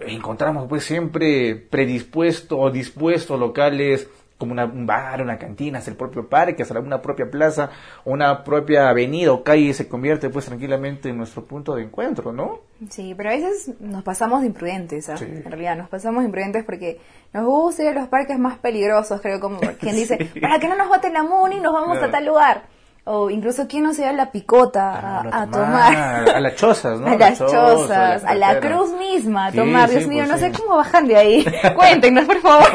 encontramos 0.00 0.66
pues 0.68 0.84
siempre 0.84 1.54
predispuesto 1.54 2.58
o 2.58 2.70
dispuesto 2.70 3.36
locales 3.36 4.08
como 4.42 4.52
una, 4.52 4.64
un 4.64 4.84
bar, 4.86 5.22
una 5.22 5.38
cantina, 5.38 5.78
hasta 5.78 5.92
el 5.92 5.96
propio 5.96 6.28
parque, 6.28 6.64
hasta 6.64 6.76
una 6.80 7.00
propia 7.00 7.30
plaza, 7.30 7.70
una 8.04 8.42
propia 8.42 8.88
avenida 8.88 9.32
o 9.32 9.44
calle 9.44 9.72
se 9.72 9.86
convierte 9.88 10.30
pues 10.30 10.46
tranquilamente 10.46 11.10
en 11.10 11.16
nuestro 11.16 11.44
punto 11.44 11.76
de 11.76 11.84
encuentro, 11.84 12.32
¿no? 12.32 12.58
Sí, 12.90 13.14
pero 13.16 13.30
a 13.30 13.34
veces 13.34 13.70
nos 13.78 14.02
pasamos 14.02 14.40
de 14.40 14.48
imprudentes, 14.48 15.08
¿ah? 15.08 15.16
Sí. 15.16 15.26
en 15.26 15.44
realidad 15.44 15.76
nos 15.76 15.88
pasamos 15.88 16.22
de 16.22 16.26
imprudentes 16.26 16.64
porque 16.64 16.98
nos 17.32 17.44
gusta 17.46 17.82
ir 17.84 17.90
a 17.90 17.92
los 18.00 18.08
parques 18.08 18.36
más 18.36 18.58
peligrosos, 18.58 19.20
creo, 19.20 19.38
como 19.38 19.60
quien 19.80 19.94
dice, 19.94 20.18
para 20.40 20.58
que 20.58 20.66
no 20.66 20.76
nos 20.76 20.88
boten 20.88 21.12
la 21.12 21.22
muni, 21.22 21.60
nos 21.60 21.72
vamos 21.72 21.98
Claro. 21.98 22.08
a 22.08 22.10
tal 22.10 22.26
lugar. 22.26 22.62
O 23.04 23.30
incluso 23.30 23.66
quien 23.66 23.82
no 23.82 23.92
se 23.94 24.02
va 24.04 24.10
a 24.10 24.12
la 24.12 24.30
picota 24.30 24.92
a, 24.96 25.22
Claro, 25.22 25.30
a 25.32 25.46
tomar. 25.50 26.30
A 26.36 26.40
las 26.40 26.54
chozas, 26.54 27.00
¿no? 27.00 27.08
A 27.12 27.16
las 27.16 27.36
chozas, 27.36 28.22
la 28.22 28.30
a 28.30 28.34
la 28.36 28.60
cruz 28.60 28.92
misma 28.96 29.46
a 29.46 29.50
Sí, 29.50 29.56
tomar. 29.56 29.90
Dios 29.90 30.06
mío, 30.06 30.24
pues 30.28 30.30
no 30.30 30.38
sé 30.38 30.52
cómo 30.56 30.76
bajan 30.76 31.08
de 31.08 31.16
ahí. 31.16 31.44
Cuéntenos, 31.74 32.24
por 32.26 32.38
favor. 32.38 32.68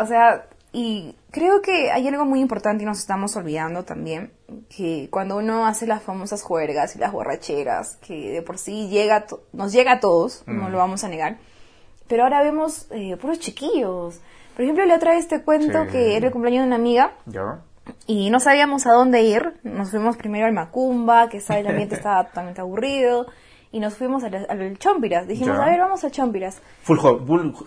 O 0.00 0.06
sea, 0.06 0.46
y 0.72 1.16
creo 1.30 1.62
que 1.62 1.90
hay 1.90 2.06
algo 2.08 2.24
muy 2.24 2.40
importante 2.40 2.82
y 2.84 2.86
nos 2.86 2.98
estamos 2.98 3.34
olvidando 3.36 3.84
también, 3.84 4.32
que 4.74 5.08
cuando 5.10 5.36
uno 5.36 5.66
hace 5.66 5.86
las 5.86 6.02
famosas 6.02 6.42
juergas 6.42 6.94
y 6.96 6.98
las 6.98 7.12
borracheras, 7.12 7.96
que 7.96 8.30
de 8.30 8.42
por 8.42 8.58
sí 8.58 8.88
llega, 8.88 9.26
nos 9.52 9.72
llega 9.72 9.92
a 9.92 10.00
todos, 10.00 10.44
no 10.46 10.68
Mm. 10.68 10.72
lo 10.72 10.78
vamos 10.78 11.02
a 11.04 11.08
negar, 11.08 11.38
pero 12.08 12.22
ahora 12.24 12.42
vemos 12.42 12.86
eh, 12.90 13.16
puros 13.16 13.38
chiquillos. 13.40 14.20
Por 14.54 14.62
ejemplo, 14.64 14.84
la 14.84 14.96
otra 14.96 15.12
vez 15.14 15.26
te 15.28 15.42
cuento 15.42 15.84
Sí. 15.86 15.90
que 15.92 16.16
era 16.16 16.26
el 16.26 16.32
cumpleaños 16.32 16.62
de 16.62 16.66
una 16.68 16.76
amiga 16.76 17.12
¿Ya? 17.26 17.60
y 18.06 18.30
no 18.30 18.40
sabíamos 18.40 18.86
a 18.86 18.92
dónde 18.92 19.22
ir. 19.22 19.54
Nos 19.62 19.90
fuimos 19.90 20.16
primero 20.16 20.46
al 20.46 20.52
Macumba, 20.52 21.28
que 21.28 21.38
estaba, 21.38 21.60
el 21.60 21.66
ambiente 21.66 21.94
estaba 21.96 22.24
totalmente 22.28 22.60
aburrido, 22.60 23.26
y 23.72 23.78
nos 23.80 23.94
fuimos 23.94 24.22
al, 24.24 24.46
al 24.48 24.78
Chompiras. 24.78 25.26
Dijimos, 25.28 25.56
a 25.58 25.66
ver, 25.66 25.78
vamos 25.80 26.02
al 26.04 26.10
Chompiras. 26.10 26.60
Full 26.82 26.98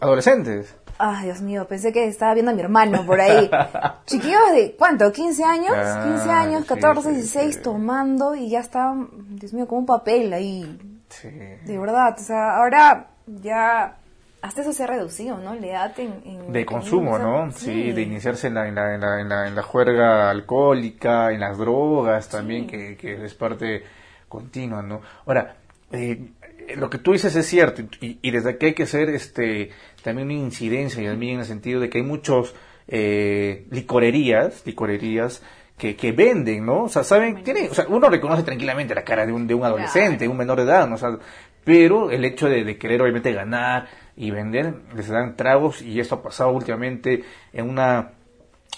adolescentes. 0.01 0.75
Ay, 0.97 1.25
Dios 1.25 1.41
mío, 1.41 1.67
pensé 1.67 1.91
que 1.91 2.07
estaba 2.07 2.33
viendo 2.33 2.51
a 2.51 2.55
mi 2.55 2.61
hermano 2.61 3.05
por 3.05 3.19
ahí. 3.19 3.49
Chiquillos 4.05 4.51
de, 4.53 4.75
¿cuánto? 4.77 5.11
¿15 5.11 5.43
años? 5.43 5.73
Ah, 5.75 6.03
15 6.05 6.29
años, 6.29 6.61
sí, 6.61 6.67
14, 6.67 7.01
sí, 7.01 7.15
16, 7.15 7.55
sí. 7.55 7.61
tomando 7.61 8.35
y 8.35 8.49
ya 8.49 8.59
estaban, 8.59 9.09
Dios 9.37 9.53
mío, 9.53 9.67
como 9.67 9.81
un 9.81 9.85
papel 9.85 10.33
ahí. 10.33 10.79
Sí. 11.09 11.29
De 11.29 11.77
verdad, 11.77 12.15
o 12.17 12.23
sea, 12.23 12.57
ahora 12.57 13.07
ya 13.25 13.97
hasta 14.41 14.61
eso 14.61 14.73
se 14.73 14.83
ha 14.83 14.87
reducido, 14.87 15.37
¿no? 15.37 15.55
La 15.55 15.67
edad 15.67 15.99
en... 15.99 16.21
en 16.25 16.51
De 16.51 16.65
consumo, 16.65 17.17
¿no? 17.17 17.49
Sí, 17.51 17.93
de 17.93 18.01
iniciarse 18.01 18.47
en 18.47 18.55
la, 18.55 18.67
en 18.67 18.75
la, 18.75 18.93
en 18.93 19.01
la, 19.01 19.21
en 19.21 19.29
la, 19.29 19.47
en 19.47 19.55
la 19.55 19.63
juerga 19.63 20.29
alcohólica, 20.29 21.31
en 21.31 21.39
las 21.39 21.57
drogas 21.57 22.27
también, 22.27 22.67
que, 22.67 22.97
que 22.97 23.23
es 23.23 23.33
parte 23.35 23.83
continua, 24.27 24.81
¿no? 24.81 24.99
Ahora, 25.25 25.55
eh, 25.93 26.29
lo 26.75 26.89
que 26.89 26.97
tú 26.97 27.13
dices 27.13 27.35
es 27.35 27.45
cierto, 27.45 27.81
y, 28.01 28.19
y 28.21 28.31
desde 28.31 28.51
aquí 28.51 28.67
hay 28.67 28.73
que 28.73 28.83
hacer 28.83 29.09
este, 29.09 29.69
también 30.03 30.27
una 30.27 30.37
incidencia, 30.37 31.01
y 31.01 31.05
en 31.05 31.39
el 31.39 31.45
sentido 31.45 31.79
de 31.79 31.89
que 31.89 31.99
hay 31.99 32.03
muchos 32.03 32.55
eh, 32.87 33.65
licorerías, 33.71 34.65
licorerías 34.65 35.41
que, 35.77 35.95
que 35.95 36.11
venden, 36.11 36.65
¿no? 36.65 36.83
O 36.83 36.89
sea, 36.89 37.03
saben, 37.03 37.43
tiene, 37.43 37.69
o 37.69 37.73
sea, 37.73 37.85
uno 37.87 38.09
reconoce 38.09 38.43
tranquilamente 38.43 38.93
la 38.93 39.03
cara 39.03 39.25
de 39.25 39.31
un, 39.31 39.47
de 39.47 39.53
un 39.53 39.63
adolescente, 39.63 40.27
un 40.27 40.37
menor 40.37 40.57
de 40.57 40.63
edad, 40.63 40.87
¿no? 40.87 40.95
O 40.95 40.97
sea, 40.97 41.17
pero 41.63 42.11
el 42.11 42.25
hecho 42.25 42.47
de, 42.47 42.63
de 42.63 42.77
querer 42.77 43.01
obviamente 43.01 43.31
ganar 43.33 43.87
y 44.15 44.31
vender, 44.31 44.75
les 44.95 45.07
dan 45.07 45.35
tragos 45.35 45.81
y 45.81 45.99
esto 45.99 46.15
ha 46.15 46.23
pasado 46.23 46.51
últimamente 46.51 47.23
en 47.53 47.69
una 47.69 48.11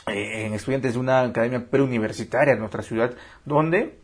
eh, 0.07 0.45
en 0.45 0.53
estudiantes 0.53 0.93
de 0.93 0.99
una 0.99 1.21
academia 1.21 1.65
preuniversitaria 1.65 2.53
en 2.53 2.59
nuestra 2.59 2.83
ciudad 2.83 3.15
donde 3.43 3.97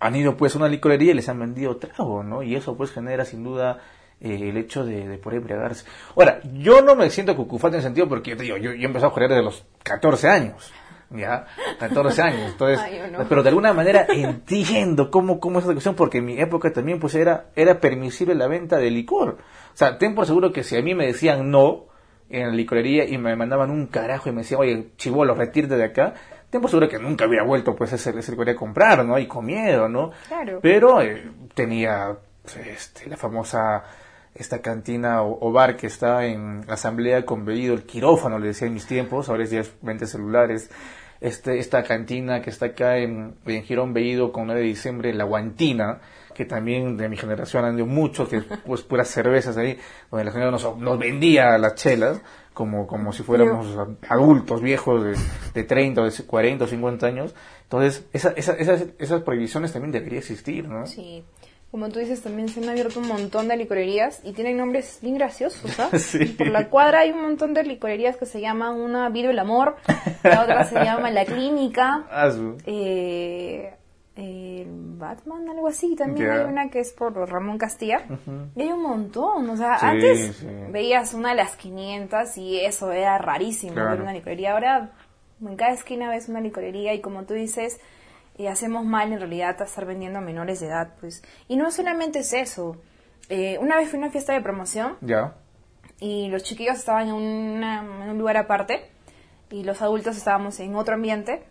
han 0.00 0.16
ido 0.16 0.36
pues 0.36 0.54
a 0.54 0.58
una 0.58 0.68
licorería 0.68 1.12
y 1.12 1.14
les 1.14 1.28
han 1.28 1.38
vendido 1.38 1.76
trago, 1.76 2.22
¿no? 2.22 2.42
Y 2.42 2.54
eso 2.54 2.76
pues 2.76 2.90
genera 2.92 3.24
sin 3.24 3.42
duda 3.44 3.80
eh, 4.20 4.48
el 4.50 4.56
hecho 4.56 4.84
de, 4.84 5.08
de 5.08 5.18
poder 5.18 5.38
embriagarse. 5.38 5.86
Ahora, 6.16 6.40
yo 6.52 6.82
no 6.82 6.94
me 6.94 7.10
siento 7.10 7.36
cucufate 7.36 7.76
en 7.76 7.78
el 7.78 7.82
sentido 7.84 8.08
porque 8.08 8.30
yo 8.30 8.36
te 8.36 8.44
digo, 8.44 8.56
yo, 8.56 8.70
empezado 8.72 9.08
a 9.08 9.10
jugar 9.10 9.28
desde 9.30 9.42
los 9.42 9.64
14 9.82 10.28
años. 10.28 10.72
Ya, 11.10 11.46
14 11.78 12.22
años, 12.22 12.50
entonces, 12.52 12.80
Ay, 12.82 12.98
yo 12.98 13.06
no. 13.06 13.28
pero 13.28 13.42
de 13.42 13.50
alguna 13.50 13.72
manera 13.72 14.06
entiendo 14.08 15.10
cómo, 15.10 15.38
cómo 15.38 15.58
es 15.58 15.64
esa 15.64 15.72
cuestión, 15.74 15.94
porque 15.94 16.18
en 16.18 16.24
mi 16.24 16.40
época 16.40 16.72
también 16.72 16.98
pues 16.98 17.14
era, 17.14 17.50
era 17.54 17.78
permisible 17.78 18.34
la 18.34 18.48
venta 18.48 18.78
de 18.78 18.90
licor. 18.90 19.38
O 19.74 19.76
sea, 19.76 19.98
ten 19.98 20.14
por 20.14 20.26
seguro 20.26 20.52
que 20.52 20.64
si 20.64 20.76
a 20.76 20.82
mí 20.82 20.94
me 20.94 21.06
decían 21.06 21.50
no 21.50 21.84
en 22.30 22.48
la 22.48 22.54
licorería 22.54 23.04
y 23.04 23.18
me 23.18 23.36
mandaban 23.36 23.70
un 23.70 23.86
carajo 23.86 24.28
y 24.28 24.32
me 24.32 24.42
decían, 24.42 24.60
oye, 24.60 24.88
chivolo, 24.96 25.34
retírate 25.34 25.76
de 25.76 25.84
acá, 25.84 26.14
Tiempo 26.54 26.68
seguro 26.68 26.88
que 26.88 27.00
nunca 27.00 27.24
había 27.24 27.42
vuelto 27.42 27.74
pues 27.74 27.92
ese, 27.94 28.16
ese 28.16 28.30
licor 28.30 28.48
a 28.48 28.54
comprar, 28.54 29.04
¿no? 29.04 29.18
Y 29.18 29.26
con 29.26 29.44
miedo, 29.44 29.88
¿no? 29.88 30.12
Claro. 30.28 30.60
Pero 30.62 31.02
eh, 31.02 31.28
tenía 31.52 32.16
este, 32.64 33.08
la 33.10 33.16
famosa 33.16 33.82
esta 34.32 34.62
cantina 34.62 35.22
o, 35.22 35.48
o 35.48 35.50
bar 35.50 35.76
que 35.76 35.88
está 35.88 36.24
en 36.26 36.64
Asamblea 36.68 37.26
con 37.26 37.48
el 37.50 37.82
quirófano, 37.82 38.38
le 38.38 38.46
decía 38.46 38.68
en 38.68 38.74
mis 38.74 38.86
tiempos, 38.86 39.28
ahora 39.28 39.42
es 39.42 39.50
ya 39.50 39.62
es 39.62 39.72
20 39.82 40.06
celulares. 40.06 40.70
Este, 41.20 41.58
esta 41.58 41.82
cantina 41.82 42.40
que 42.40 42.50
está 42.50 42.66
acá 42.66 42.98
en, 42.98 43.34
en 43.46 43.62
Girón 43.64 43.92
Bellido 43.92 44.30
con 44.30 44.46
9 44.46 44.60
de 44.60 44.66
diciembre, 44.68 45.12
La 45.12 45.24
Guantina, 45.24 46.02
que 46.34 46.44
también 46.44 46.96
de 46.96 47.08
mi 47.08 47.16
generación 47.16 47.64
han 47.64 47.80
mucho, 47.88 48.28
que 48.28 48.36
es 48.36 48.44
pues 48.64 48.82
puras 48.82 49.08
cervezas 49.08 49.56
ahí, 49.56 49.76
donde 50.08 50.24
la 50.24 50.30
gente 50.30 50.50
nos, 50.52 50.76
nos 50.76 50.98
vendía 51.00 51.58
las 51.58 51.74
chelas 51.74 52.20
como, 52.54 52.86
como 52.86 53.12
si 53.12 53.22
fuéramos 53.22 53.76
adultos, 54.08 54.62
viejos 54.62 55.04
de, 55.04 55.16
de 55.52 55.64
30, 55.64 56.00
o 56.00 56.04
de 56.04 56.12
40 56.24 56.64
o 56.64 56.66
50 56.66 57.06
años. 57.06 57.34
Entonces, 57.64 58.06
esa, 58.12 58.30
esa, 58.30 58.52
esas, 58.54 58.86
esas 58.98 59.22
prohibiciones 59.22 59.72
también 59.72 59.92
debería 59.92 60.20
existir, 60.20 60.68
¿no? 60.68 60.86
Sí. 60.86 61.24
Como 61.72 61.88
tú 61.88 61.98
dices, 61.98 62.22
también 62.22 62.48
se 62.48 62.60
han 62.60 62.68
abierto 62.68 63.00
un 63.00 63.08
montón 63.08 63.48
de 63.48 63.56
licorerías 63.56 64.20
y 64.22 64.32
tienen 64.32 64.56
nombres 64.56 65.00
bien 65.02 65.16
graciosos, 65.16 65.80
¿ah? 65.80 65.90
Sí. 65.98 66.24
Por 66.26 66.46
la 66.46 66.68
cuadra 66.68 67.00
hay 67.00 67.10
un 67.10 67.20
montón 67.20 67.52
de 67.52 67.64
licorerías 67.64 68.16
que 68.16 68.26
se 68.26 68.40
llaman 68.40 68.76
una 68.76 69.08
Vive 69.08 69.30
el 69.30 69.38
Amor, 69.40 69.74
la 70.22 70.42
otra 70.42 70.64
se 70.64 70.76
llama 70.76 71.10
La 71.10 71.24
Clínica, 71.24 72.04
Ah, 72.12 72.30
eh, 72.66 73.74
eh, 74.16 74.64
Batman, 74.68 75.48
algo 75.48 75.66
así. 75.68 75.96
También 75.96 76.30
hay 76.30 76.44
una 76.44 76.70
que 76.70 76.80
es 76.80 76.92
por 76.92 77.14
Ramón 77.28 77.58
Castilla. 77.58 78.04
Y 78.54 78.62
hay 78.62 78.68
un 78.72 78.82
montón. 78.82 79.48
O 79.50 79.56
sea, 79.56 79.78
Sí, 79.78 79.86
antes 79.86 80.36
sí. 80.36 80.46
veías 80.70 81.14
una 81.14 81.30
de 81.30 81.34
las 81.36 81.56
500 81.56 82.36
y 82.38 82.60
eso 82.60 82.92
era 82.92 83.18
rarísimo 83.18 83.74
Claro. 83.74 83.90
ver 83.90 84.02
una 84.02 84.12
licorería. 84.12 84.52
Ahora 84.52 84.92
en 85.44 85.56
cada 85.56 85.72
esquina 85.72 86.08
ves 86.10 86.28
una 86.28 86.40
licorería 86.40 86.94
y 86.94 87.00
como 87.00 87.24
tú 87.24 87.34
dices, 87.34 87.80
eh, 88.38 88.48
hacemos 88.48 88.84
mal 88.84 89.12
en 89.12 89.18
realidad 89.18 89.56
a 89.60 89.64
estar 89.64 89.84
vendiendo 89.84 90.18
a 90.18 90.22
menores 90.22 90.60
de 90.60 90.66
edad. 90.68 90.94
pues 91.00 91.22
Y 91.48 91.56
no 91.56 91.70
solamente 91.70 92.20
es 92.20 92.32
eso. 92.32 92.76
Eh, 93.28 93.58
una 93.60 93.76
vez 93.76 93.88
fui 93.88 93.96
a 93.98 94.02
una 94.02 94.10
fiesta 94.10 94.32
de 94.32 94.40
promoción 94.42 94.96
Ya. 95.00 95.34
y 95.98 96.28
los 96.28 96.42
chiquillos 96.44 96.76
estaban 96.78 97.08
en, 97.08 97.14
una- 97.14 97.80
en 98.04 98.10
un 98.10 98.18
lugar 98.18 98.36
aparte 98.36 98.90
y 99.50 99.64
los 99.64 99.80
adultos 99.82 100.16
estábamos 100.16 100.60
en 100.60 100.74
otro 100.76 100.94
ambiente. 100.94 101.42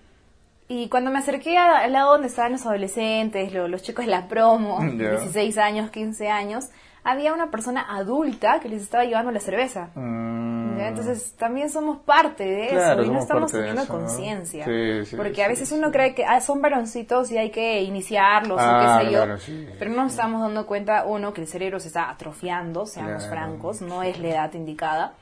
Y 0.75 0.89
cuando 0.89 1.11
me 1.11 1.19
acerqué 1.19 1.57
al 1.57 1.91
lado 1.91 2.13
donde 2.13 2.27
estaban 2.27 2.53
los 2.53 2.65
adolescentes, 2.65 3.53
lo- 3.53 3.67
los 3.67 3.81
chicos 3.83 4.05
de 4.05 4.11
la 4.11 4.27
promo, 4.27 4.79
Ya. 4.97 5.11
16 5.11 5.57
años, 5.57 5.91
15 5.91 6.29
años, 6.29 6.69
había 7.03 7.33
una 7.33 7.51
persona 7.51 7.85
adulta 7.97 8.59
que 8.61 8.69
les 8.69 8.81
estaba 8.81 9.03
llevando 9.03 9.29
la 9.31 9.39
cerveza. 9.39 9.89
Mm. 9.95 10.79
Entonces 10.79 11.35
también 11.37 11.69
somos 11.69 11.99
parte 11.99 12.43
de 12.45 12.67
Claro, 12.69 13.01
eso 13.03 13.11
y 13.11 13.13
no 13.13 13.19
estamos 13.19 13.51
teniendo 13.51 13.85
conciencia. 13.87 14.65
Sí, 14.65 15.05
sí, 15.05 15.15
porque 15.15 15.35
sí, 15.35 15.41
a 15.41 15.47
veces 15.47 15.71
uno 15.71 15.91
cree 15.91 16.15
que 16.15 16.25
ah, 16.25 16.41
son 16.41 16.61
varoncitos 16.61 17.29
y 17.31 17.37
hay 17.37 17.51
que 17.51 17.81
iniciarlos 17.83 18.57
Ah, 18.59 18.71
o 18.75 18.81
qué 18.99 19.05
sé 19.05 19.11
yo. 19.13 19.17
claro, 19.23 19.37
sí. 19.39 19.67
Pero 19.77 19.91
no 19.91 20.03
nos 20.03 20.13
estamos 20.13 20.41
dando 20.41 20.65
cuenta, 20.65 21.05
uno, 21.05 21.33
que 21.33 21.41
el 21.41 21.47
cerebro 21.47 21.79
se 21.79 21.87
está 21.89 22.09
atrofiando, 22.09 22.85
seamos 22.87 23.23
Claro. 23.25 23.29
francos, 23.31 23.81
no 23.81 24.01
es 24.01 24.17
la 24.19 24.29
edad 24.29 24.53
indicada. 24.53 25.13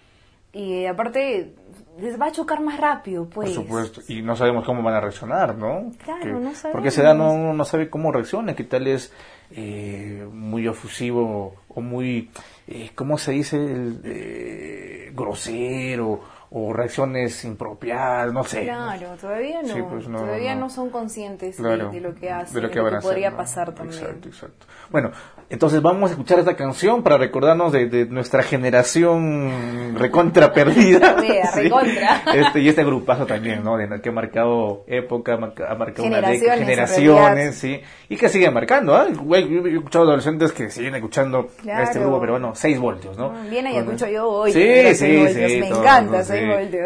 Y 0.54 0.86
aparte, 0.86 1.54
les 2.00 2.20
va 2.20 2.28
a 2.28 2.32
chocar 2.32 2.62
más 2.62 2.80
rápido, 2.80 3.26
Por 3.26 3.44
pues. 3.46 3.54
supuesto, 3.54 4.02
y 4.08 4.22
no 4.22 4.36
sabemos 4.36 4.64
cómo 4.66 4.82
van 4.82 4.94
a 4.96 5.02
reaccionar, 5.02 5.56
¿no? 5.58 5.92
Claro, 6.04 6.22
Que- 6.24 6.30
no 6.32 6.54
sabemos. 6.56 6.72
Porque 6.72 6.88
esa 6.90 7.02
edad 7.02 7.16
no, 7.16 7.34
uno 7.34 7.54
no 7.54 7.66
sabe 7.66 7.90
cómo 7.90 8.12
reacciona, 8.12 8.56
qué 8.56 8.64
tal 8.64 8.88
es 8.88 9.12
eh, 9.52 10.26
muy 10.32 10.68
ofusivo 10.68 11.56
o 11.68 11.82
muy, 11.82 12.30
eh, 12.68 12.92
¿cómo 12.96 13.18
se 13.18 13.32
dice? 13.34 13.58
El, 13.58 14.02
eh, 14.06 15.12
grosero 15.14 16.22
o 16.54 16.74
reacciones 16.74 17.46
impropiadas, 17.46 18.34
no 18.34 18.44
sé. 18.44 18.64
Claro, 18.66 19.08
todavía 19.20 19.62
no. 19.62 19.70
Sí, 19.74 19.82
pues 19.90 20.08
no, 20.10 20.20
todavía 20.20 20.54
no. 20.54 20.62
no. 20.62 20.70
son 20.70 20.90
conscientes 20.90 21.56
de- 21.56 21.64
Claro, 21.64 21.90
de, 21.92 22.02
lo 22.02 22.14
que 22.14 22.30
hacen, 22.30 22.54
de 22.54 22.62
lo 22.62 22.70
que 22.70 22.82
de 22.82 22.88
hacer, 22.90 23.02
podría 23.02 23.30
¿no? 23.32 23.38
pasar 23.38 23.74
también. 23.74 24.02
Exacto, 24.04 24.28
exacto. 24.28 24.66
Bueno, 24.90 25.12
entonces 25.50 25.82
vamos 25.82 26.10
a 26.10 26.14
escuchar 26.14 26.40
esta 26.40 26.58
canción 26.58 27.04
para 27.04 27.18
recordarnos 27.18 27.72
de, 27.72 27.86
de 27.88 28.06
nuestra 28.06 28.44
generación 28.44 29.96
recontra 29.98 30.52
perdida. 30.54 31.16
Fea, 31.20 31.52
recontra. 31.56 32.22
Este, 32.34 32.60
y 32.60 32.68
este 32.70 32.84
grupazo 32.84 33.26
también, 33.26 33.64
¿no? 33.64 33.78
De, 33.78 34.02
que 34.02 34.10
ha 34.10 34.12
marcado 34.12 34.84
época, 34.88 35.34
ha 35.34 35.38
marcado 35.76 36.08
una 36.08 36.18
década, 36.18 36.58
Generaciones, 36.58 36.60
en 36.60 36.66
generaciones, 36.66 37.56
sí. 37.56 37.82
Y 38.10 38.18
que 38.18 38.28
sigue 38.30 38.50
marcando, 38.52 38.96
¿ah? 38.96 39.08
Güey, 39.10 39.48
yo 39.50 39.66
he 39.66 39.76
escuchado 39.76 40.06
adolescentes 40.06 40.52
que 40.52 40.70
siguen 40.70 40.96
escuchando 40.96 41.50
a 41.72 41.84
este 41.84 42.00
grupo 42.00 42.20
peruano, 42.20 42.54
6 42.56 42.80
voltios, 42.80 43.18
¿no? 43.18 43.32
Bien 43.50 43.64
Bueno, 43.64 43.70
Ayacucho 43.70 44.08
yo 44.08 44.28
voy, 44.28 44.52
Sí, 44.52 44.96
sí, 44.96 45.28
sí. 45.28 45.60
me 45.60 45.68
encanta, 45.70 46.24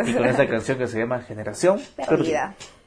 Y 0.06 0.14
con 0.14 0.26
esta 0.26 0.48
canción 0.48 0.78
que 0.78 0.88
se 0.88 1.00
llama 1.00 1.22
Generación 1.22 1.80
Perdida. 1.96 2.56
Generación 2.58 2.85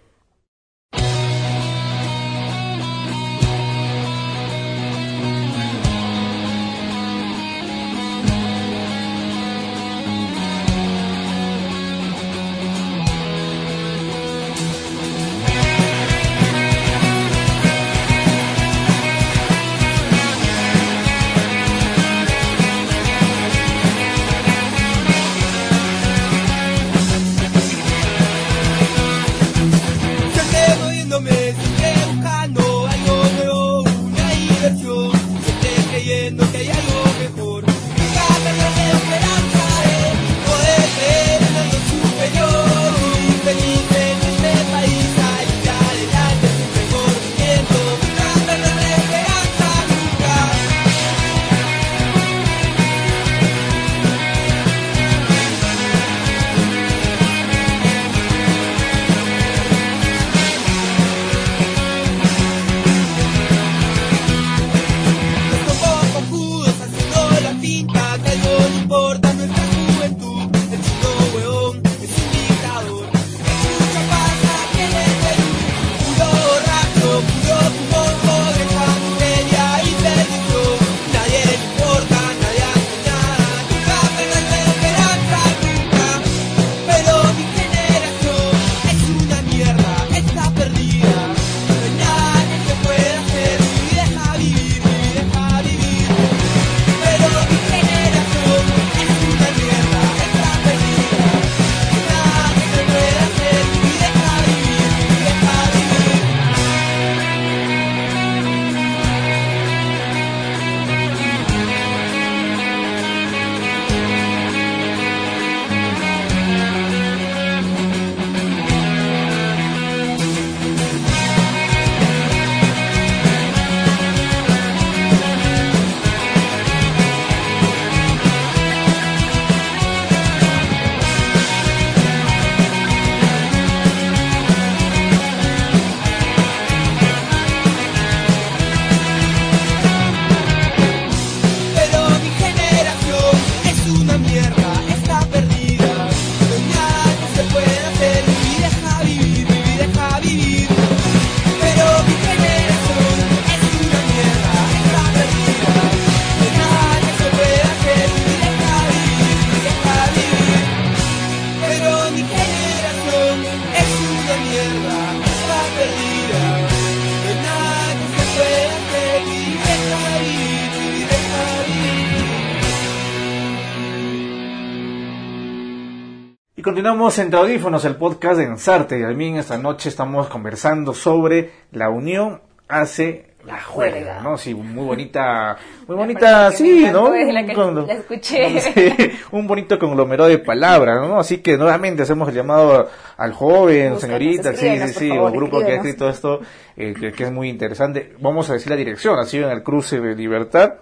continuamos 176.89 177.19
entre 177.19 177.39
audífonos, 177.39 177.85
el 177.85 177.97
podcast 177.97 178.39
de 178.39 178.45
Ensarte. 178.45 178.99
Y 178.99 179.03
mí 179.15 179.37
esta 179.39 179.59
noche 179.59 179.91
estamos 179.91 180.27
conversando 180.29 180.95
sobre 180.95 181.51
la 181.71 181.91
unión 181.91 182.41
hace 182.67 183.35
la 183.45 183.61
juega, 183.61 184.23
¿no? 184.23 184.39
Sí, 184.39 184.55
muy 184.55 184.87
bonita, 184.87 185.59
muy 185.87 185.97
bonita, 185.99 186.51
sí, 186.51 186.87
¿no? 186.91 187.13
La 187.15 187.45
que 187.45 187.53
Con- 187.53 187.87
la 187.87 187.93
escuché. 187.93 188.59
Sí, 188.61 188.95
un 189.33 189.47
bonito 189.47 189.79
conglomerado 189.79 190.31
de 190.31 190.39
palabras, 190.39 191.07
¿no? 191.07 191.19
Así 191.19 191.43
que 191.43 191.59
nuevamente 191.59 192.05
hacemos 192.05 192.31
el 192.31 192.37
llamado 192.37 192.89
al 193.19 193.35
joven, 193.35 193.93
Búscanos, 193.93 194.01
señorita, 194.19 194.55
sí, 194.55 194.81
sí, 194.81 194.89
sí, 194.95 195.09
favor, 195.11 195.29
o 195.29 195.33
grupo 195.35 195.61
que 195.61 195.73
ha 195.73 195.75
escrito 195.75 196.09
esto, 196.09 196.41
eh, 196.75 196.95
que, 196.99 197.13
que 197.13 197.25
es 197.25 197.31
muy 197.31 197.51
interesante. 197.51 198.15
Vamos 198.19 198.49
a 198.49 198.55
decir 198.55 198.71
la 198.71 198.77
dirección, 198.77 199.19
ha 199.19 199.27
sido 199.27 199.51
en 199.51 199.53
el 199.59 199.63
cruce 199.63 200.01
de 200.01 200.15
Libertad 200.15 200.73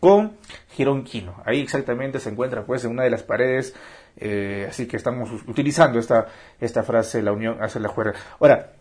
con 0.00 0.32
Girón 0.70 1.04
Quino. 1.04 1.40
Ahí 1.46 1.60
exactamente 1.60 2.18
se 2.18 2.30
encuentra 2.30 2.64
pues 2.66 2.84
en 2.84 2.90
una 2.90 3.04
de 3.04 3.10
las 3.10 3.22
paredes, 3.22 3.72
eh, 4.16 4.66
así 4.68 4.86
que 4.86 4.96
estamos 4.96 5.30
utilizando 5.46 5.98
esta, 5.98 6.26
esta 6.60 6.82
frase, 6.82 7.22
la 7.22 7.32
unión 7.32 7.62
hace 7.62 7.80
la 7.80 7.88
juerga. 7.88 8.14
Ahora, 8.40 8.72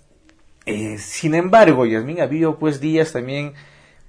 eh, 0.66 0.98
sin 0.98 1.36
embargo, 1.36 1.86
Yasmín, 1.86 2.22
ha 2.22 2.24
habido 2.24 2.60
pues 2.60 2.80
días 2.80 3.12
también 3.12 3.54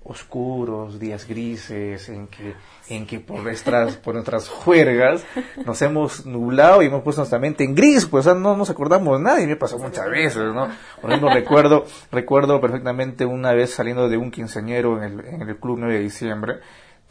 oscuros, 0.05 0.99
días 0.99 1.27
grises, 1.27 2.09
en 2.09 2.27
que, 2.27 2.55
en 2.89 3.07
que 3.07 3.21
por 3.21 3.41
nuestras, 3.41 3.97
por 4.05 4.15
nuestras 4.15 4.49
juergas 4.49 5.25
nos 5.65 5.81
hemos 5.83 6.27
nublado 6.27 6.83
y 6.83 6.87
hemos 6.87 7.03
puesto 7.03 7.21
nuestra 7.21 7.39
mente 7.39 7.65
en 7.65 7.75
gris, 7.75 8.07
pues 8.07 8.27
no 8.27 8.57
nos 8.57 8.69
acordamos 8.71 9.21
nada 9.21 9.41
y 9.41 9.47
me 9.47 9.57
pasó 9.57 9.79
muchas 9.79 10.09
veces, 10.11 10.43
¿no? 10.53 10.69
Por 11.01 11.11
ejemplo, 11.11 11.33
recuerdo, 11.33 11.85
recuerdo 12.11 12.61
perfectamente 12.61 13.25
una 13.25 13.53
vez 13.53 13.73
saliendo 13.73 14.09
de 14.09 14.17
un 14.17 14.31
quinceañero 14.31 15.03
en 15.03 15.21
el, 15.21 15.27
en 15.27 15.43
el 15.43 15.57
Club 15.57 15.79
9 15.79 15.95
de 15.95 16.01
diciembre, 16.01 16.55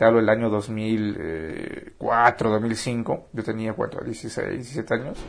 te 0.02 0.06
hablo 0.08 0.20
del 0.20 0.30
año 0.30 0.50
2004, 0.50 2.50
2005, 2.50 3.28
yo 3.34 3.44
tenía 3.44 3.74
cuatro, 3.74 4.04
16, 4.04 4.50
17 4.50 4.94
años, 4.96 5.20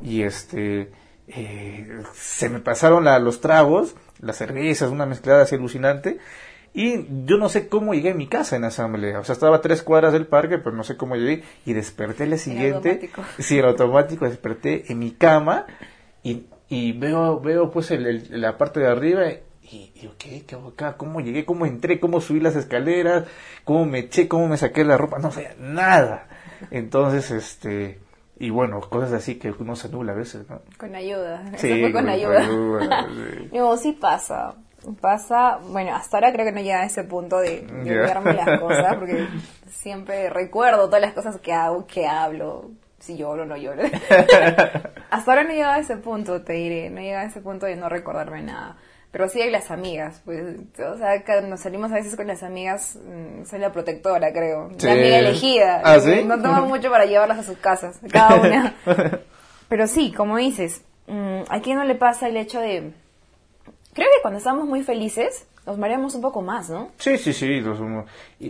y 0.00 0.22
este, 0.22 0.92
eh, 1.26 1.88
se 2.14 2.48
me 2.48 2.60
pasaron 2.60 3.04
la- 3.04 3.18
los 3.18 3.40
tragos, 3.40 3.96
las 4.20 4.36
cervezas, 4.36 4.92
una 4.92 5.06
mezclada 5.06 5.42
así 5.42 5.56
alucinante, 5.56 6.18
y 6.72 7.04
yo 7.26 7.36
no 7.36 7.48
sé 7.48 7.66
cómo 7.66 7.94
llegué 7.94 8.12
a 8.12 8.14
mi 8.14 8.28
casa 8.28 8.54
en 8.54 8.62
asamblea. 8.62 9.18
O 9.18 9.24
sea, 9.24 9.32
estaba 9.32 9.56
a 9.56 9.60
tres 9.60 9.82
cuadras 9.82 10.12
del 10.12 10.28
parque, 10.28 10.58
pero 10.58 10.76
no 10.76 10.84
sé 10.84 10.96
cómo 10.96 11.16
llegué. 11.16 11.42
Y 11.66 11.72
desperté 11.72 12.22
el 12.22 12.38
siguiente. 12.38 12.90
automático. 12.90 13.24
Sí, 13.40 13.58
en 13.58 13.64
automático 13.64 14.24
desperté 14.24 14.84
en 14.92 15.00
mi 15.00 15.10
cama 15.10 15.66
y, 16.22 16.46
y 16.68 16.92
veo, 16.92 17.40
veo 17.40 17.72
pues 17.72 17.90
el- 17.90 18.06
el- 18.06 18.40
la 18.40 18.56
parte 18.56 18.78
de 18.78 18.86
arriba 18.86 19.22
y 19.72 19.92
digo, 20.00 20.14
¿qué? 20.18 20.44
¿Qué 20.46 20.54
hago 20.54 20.68
acá? 20.68 20.96
¿Cómo 20.96 21.20
llegué? 21.20 21.44
¿Cómo 21.44 21.66
entré? 21.66 21.98
¿Cómo 21.98 22.20
subí 22.20 22.40
las 22.40 22.56
escaleras? 22.56 23.24
¿Cómo 23.64 23.86
me 23.86 24.00
eché? 24.00 24.28
¿Cómo 24.28 24.46
me 24.48 24.56
saqué 24.56 24.84
la 24.84 24.96
ropa? 24.98 25.18
No 25.18 25.30
sé, 25.30 25.54
nada. 25.58 26.26
Entonces, 26.70 27.30
este... 27.30 27.98
Y 28.38 28.50
bueno, 28.50 28.80
cosas 28.80 29.12
así 29.12 29.36
que 29.36 29.52
uno 29.52 29.76
se 29.76 29.88
nubla 29.88 30.12
a 30.12 30.16
veces, 30.16 30.48
¿no? 30.50 30.60
Con 30.76 30.94
ayuda. 30.96 31.44
Sí, 31.56 31.68
Eso 31.70 31.80
fue 31.80 31.92
con 31.92 32.02
con 32.02 32.08
ayuda. 32.08 32.40
ayuda, 32.40 33.06
sí. 33.50 33.56
No, 33.56 33.76
sí 33.76 33.92
pasa. 33.92 34.54
Pasa, 35.00 35.58
bueno, 35.68 35.94
hasta 35.94 36.16
ahora 36.16 36.32
creo 36.32 36.44
que 36.46 36.50
no 36.52 36.60
llega 36.60 36.80
a 36.80 36.86
ese 36.86 37.04
punto 37.04 37.38
de, 37.38 37.60
de 37.60 38.00
olvidarme 38.00 38.32
las 38.32 38.58
cosas, 38.58 38.96
porque 38.96 39.28
siempre 39.70 40.28
recuerdo 40.28 40.86
todas 40.86 41.00
las 41.02 41.12
cosas 41.12 41.38
que 41.38 41.52
hago, 41.52 41.86
que 41.86 42.04
hablo, 42.08 42.72
si 42.98 43.16
lloro 43.16 43.44
o 43.44 43.46
no 43.46 43.56
lloro. 43.56 43.82
hasta 45.10 45.30
ahora 45.30 45.44
no 45.44 45.50
he 45.50 45.54
llegado 45.54 45.74
a 45.74 45.78
ese 45.78 45.96
punto, 45.98 46.42
te 46.42 46.54
diré, 46.54 46.90
no 46.90 46.98
he 46.98 47.04
llegado 47.04 47.26
a 47.26 47.28
ese 47.30 47.40
punto 47.40 47.66
de 47.66 47.76
no 47.76 47.88
recordarme 47.88 48.42
nada. 48.42 48.76
Pero 49.12 49.28
sí 49.28 49.42
hay 49.42 49.50
las 49.50 49.70
amigas, 49.70 50.22
pues, 50.24 50.42
o 50.78 50.96
sea, 50.96 51.22
cuando 51.22 51.48
nos 51.48 51.60
salimos 51.60 51.92
a 51.92 51.96
veces 51.96 52.16
con 52.16 52.26
las 52.26 52.42
amigas, 52.42 52.96
mm, 52.96 53.44
soy 53.44 53.58
la 53.58 53.70
protectora, 53.70 54.32
creo. 54.32 54.70
Sí. 54.78 54.86
La 54.86 54.92
amiga 54.92 55.18
elegida. 55.18 55.82
¿Ah, 55.84 56.00
sí? 56.00 56.24
No 56.24 56.40
tomo 56.40 56.62
mucho 56.62 56.90
para 56.90 57.04
llevarlas 57.04 57.38
a 57.38 57.42
sus 57.42 57.58
casas, 57.58 58.00
cada 58.10 58.36
una. 58.36 58.74
Pero 59.68 59.86
sí, 59.86 60.12
como 60.12 60.38
dices, 60.38 60.80
mm, 61.08 61.42
¿a 61.46 61.60
quién 61.60 61.76
no 61.76 61.84
le 61.84 61.94
pasa 61.94 62.26
el 62.26 62.38
hecho 62.38 62.58
de... 62.58 62.94
Creo 63.92 64.08
que 64.16 64.22
cuando 64.22 64.38
estamos 64.38 64.66
muy 64.66 64.82
felices, 64.82 65.46
nos 65.66 65.76
mareamos 65.76 66.14
un 66.14 66.22
poco 66.22 66.40
más, 66.40 66.70
¿no? 66.70 66.90
Sí, 66.96 67.18
sí, 67.18 67.34
sí. 67.34 67.60
los 67.60 67.80
no, 67.80 68.06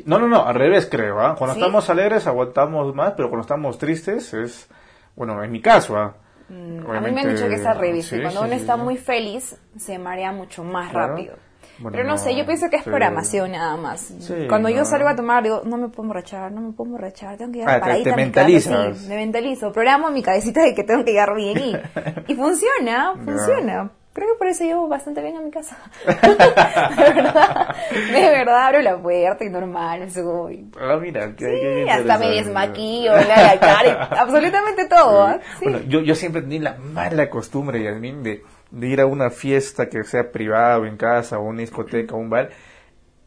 no, 0.07 0.29
no, 0.29 0.47
al 0.47 0.55
revés 0.55 0.87
creo. 0.89 1.21
¿ah? 1.21 1.35
Cuando 1.37 1.55
¿Sí? 1.55 1.61
estamos 1.61 1.91
alegres 1.91 2.29
aguantamos 2.29 2.95
más, 2.95 3.15
pero 3.17 3.29
cuando 3.29 3.43
estamos 3.43 3.79
tristes 3.79 4.33
es, 4.33 4.69
bueno, 5.17 5.43
en 5.43 5.51
mi 5.51 5.61
caso. 5.61 6.15
¿Ah? 6.53 6.55
A 6.55 6.57
mí 6.57 6.85
me 6.85 6.91
Obviamente, 6.91 7.21
han 7.21 7.35
dicho 7.35 7.49
que 7.49 7.55
es 7.55 7.67
al 7.67 7.79
revés, 7.79 8.09
que 8.11 8.17
sí, 8.17 8.23
cuando 8.23 8.41
sí, 8.41 8.47
uno 8.47 8.55
sí, 8.55 8.61
está 8.61 8.77
muy 8.77 8.97
feliz, 8.97 9.57
se 9.79 9.99
marea 9.99 10.33
mucho 10.33 10.63
más 10.65 10.91
Claro. 10.91 11.09
rápido. 11.17 11.37
Bueno, 11.79 11.97
Pero 11.97 12.09
no, 12.09 12.19
sé, 12.19 12.37
yo 12.37 12.45
pienso 12.47 12.69
que 12.71 12.77
es 12.77 12.83
programación 12.85 13.53
nada 13.53 13.77
más. 13.77 14.13
Cuando 14.49 14.69
yo 14.69 14.85
salgo 14.85 15.09
a 15.09 15.17
tomar, 15.17 15.43
digo, 15.43 15.63
no 15.65 15.79
me 15.79 15.89
puedo 15.89 16.03
emborrachar, 16.03 16.53
no 16.53 16.61
me 16.61 16.73
puedo 16.73 16.89
emborrachar, 16.89 17.37
tengo 17.39 17.51
que 17.51 17.59
llegar 17.61 17.75
Ah, 17.75 17.77
te- 17.77 17.81
paradita 17.81 18.11
te 18.11 18.11
casa, 18.11 18.23
mentalizas. 18.25 19.03
me 19.09 19.17
mentalizo, 19.17 19.73
programo 19.73 20.11
mi 20.11 20.23
cabecita 20.23 20.63
de 20.63 20.75
que 20.75 20.85
tengo 20.85 21.03
que 21.05 21.13
llegar 21.13 21.35
bien 21.35 21.59
y, 21.59 22.33
y 22.33 22.35
funciona, 22.37 23.15
funciona. 23.25 23.91
Creo 24.13 24.29
que 24.29 24.39
por 24.39 24.47
eso 24.47 24.65
llevo 24.65 24.89
bastante 24.89 25.23
bien 25.23 25.37
a 25.37 25.41
mi 25.41 25.51
casa. 25.51 25.79
de 26.07 27.13
verdad, 27.15 27.77
de 28.13 28.31
verdad 28.31 28.67
abro 28.67 28.83
la 28.83 29.01
puerta 29.01 29.43
y 29.43 29.49
normal, 29.49 30.11
soy. 30.11 30.67
Ah, 30.79 30.99
mira, 31.01 31.35
qué 31.35 31.85
Sí, 31.85 31.91
hasta 31.91 32.19
me 32.19 32.29
desmaquillo, 32.29 33.13
la, 33.13 33.59
cara, 33.59 33.89
y 33.89 34.15
absolutamente 34.19 34.87
todo. 34.87 35.23
¿ah? 35.23 35.41
Sí. 35.59 35.65
Bueno, 35.65 35.81
yo, 35.89 36.01
yo 36.01 36.15
siempre 36.15 36.43
tenía 36.43 36.61
la 36.61 36.77
mala 36.77 37.31
costumbre, 37.31 37.83
Yasmin, 37.83 38.23
de, 38.23 38.43
de 38.71 38.87
ir 38.87 39.01
a 39.01 39.07
una 39.07 39.31
fiesta 39.31 39.89
que 39.89 40.05
sea 40.05 40.31
privada 40.31 40.79
o 40.79 40.85
en 40.85 40.99
casa 40.99 41.39
o 41.39 41.45
una 41.45 41.61
discoteca 41.61 42.15
o 42.15 42.19
un 42.19 42.29
bar 42.29 42.51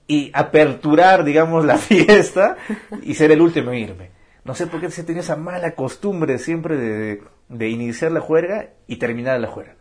y 0.05 0.29
aperturar, 0.35 1.23
digamos, 1.23 1.65
la 1.65 1.77
fiesta 1.79 2.57
y 3.01 3.15
ser 3.15 3.31
el 3.31 3.41
último 3.41 3.71
en 3.71 3.79
irme. 3.79 4.11
No 4.43 4.53
sé 4.53 4.67
por 4.67 4.79
qué 4.79 4.91
se 4.91 5.03
tenía 5.03 5.21
esa 5.21 5.35
mala 5.35 5.71
costumbre 5.71 6.37
siempre 6.37 6.77
de, 6.77 6.93
de, 6.99 7.23
de 7.49 7.69
iniciar 7.69 8.11
la 8.11 8.21
juerga 8.21 8.69
y 8.85 8.97
terminar 8.97 9.39
la 9.39 9.47
juerga. 9.47 9.73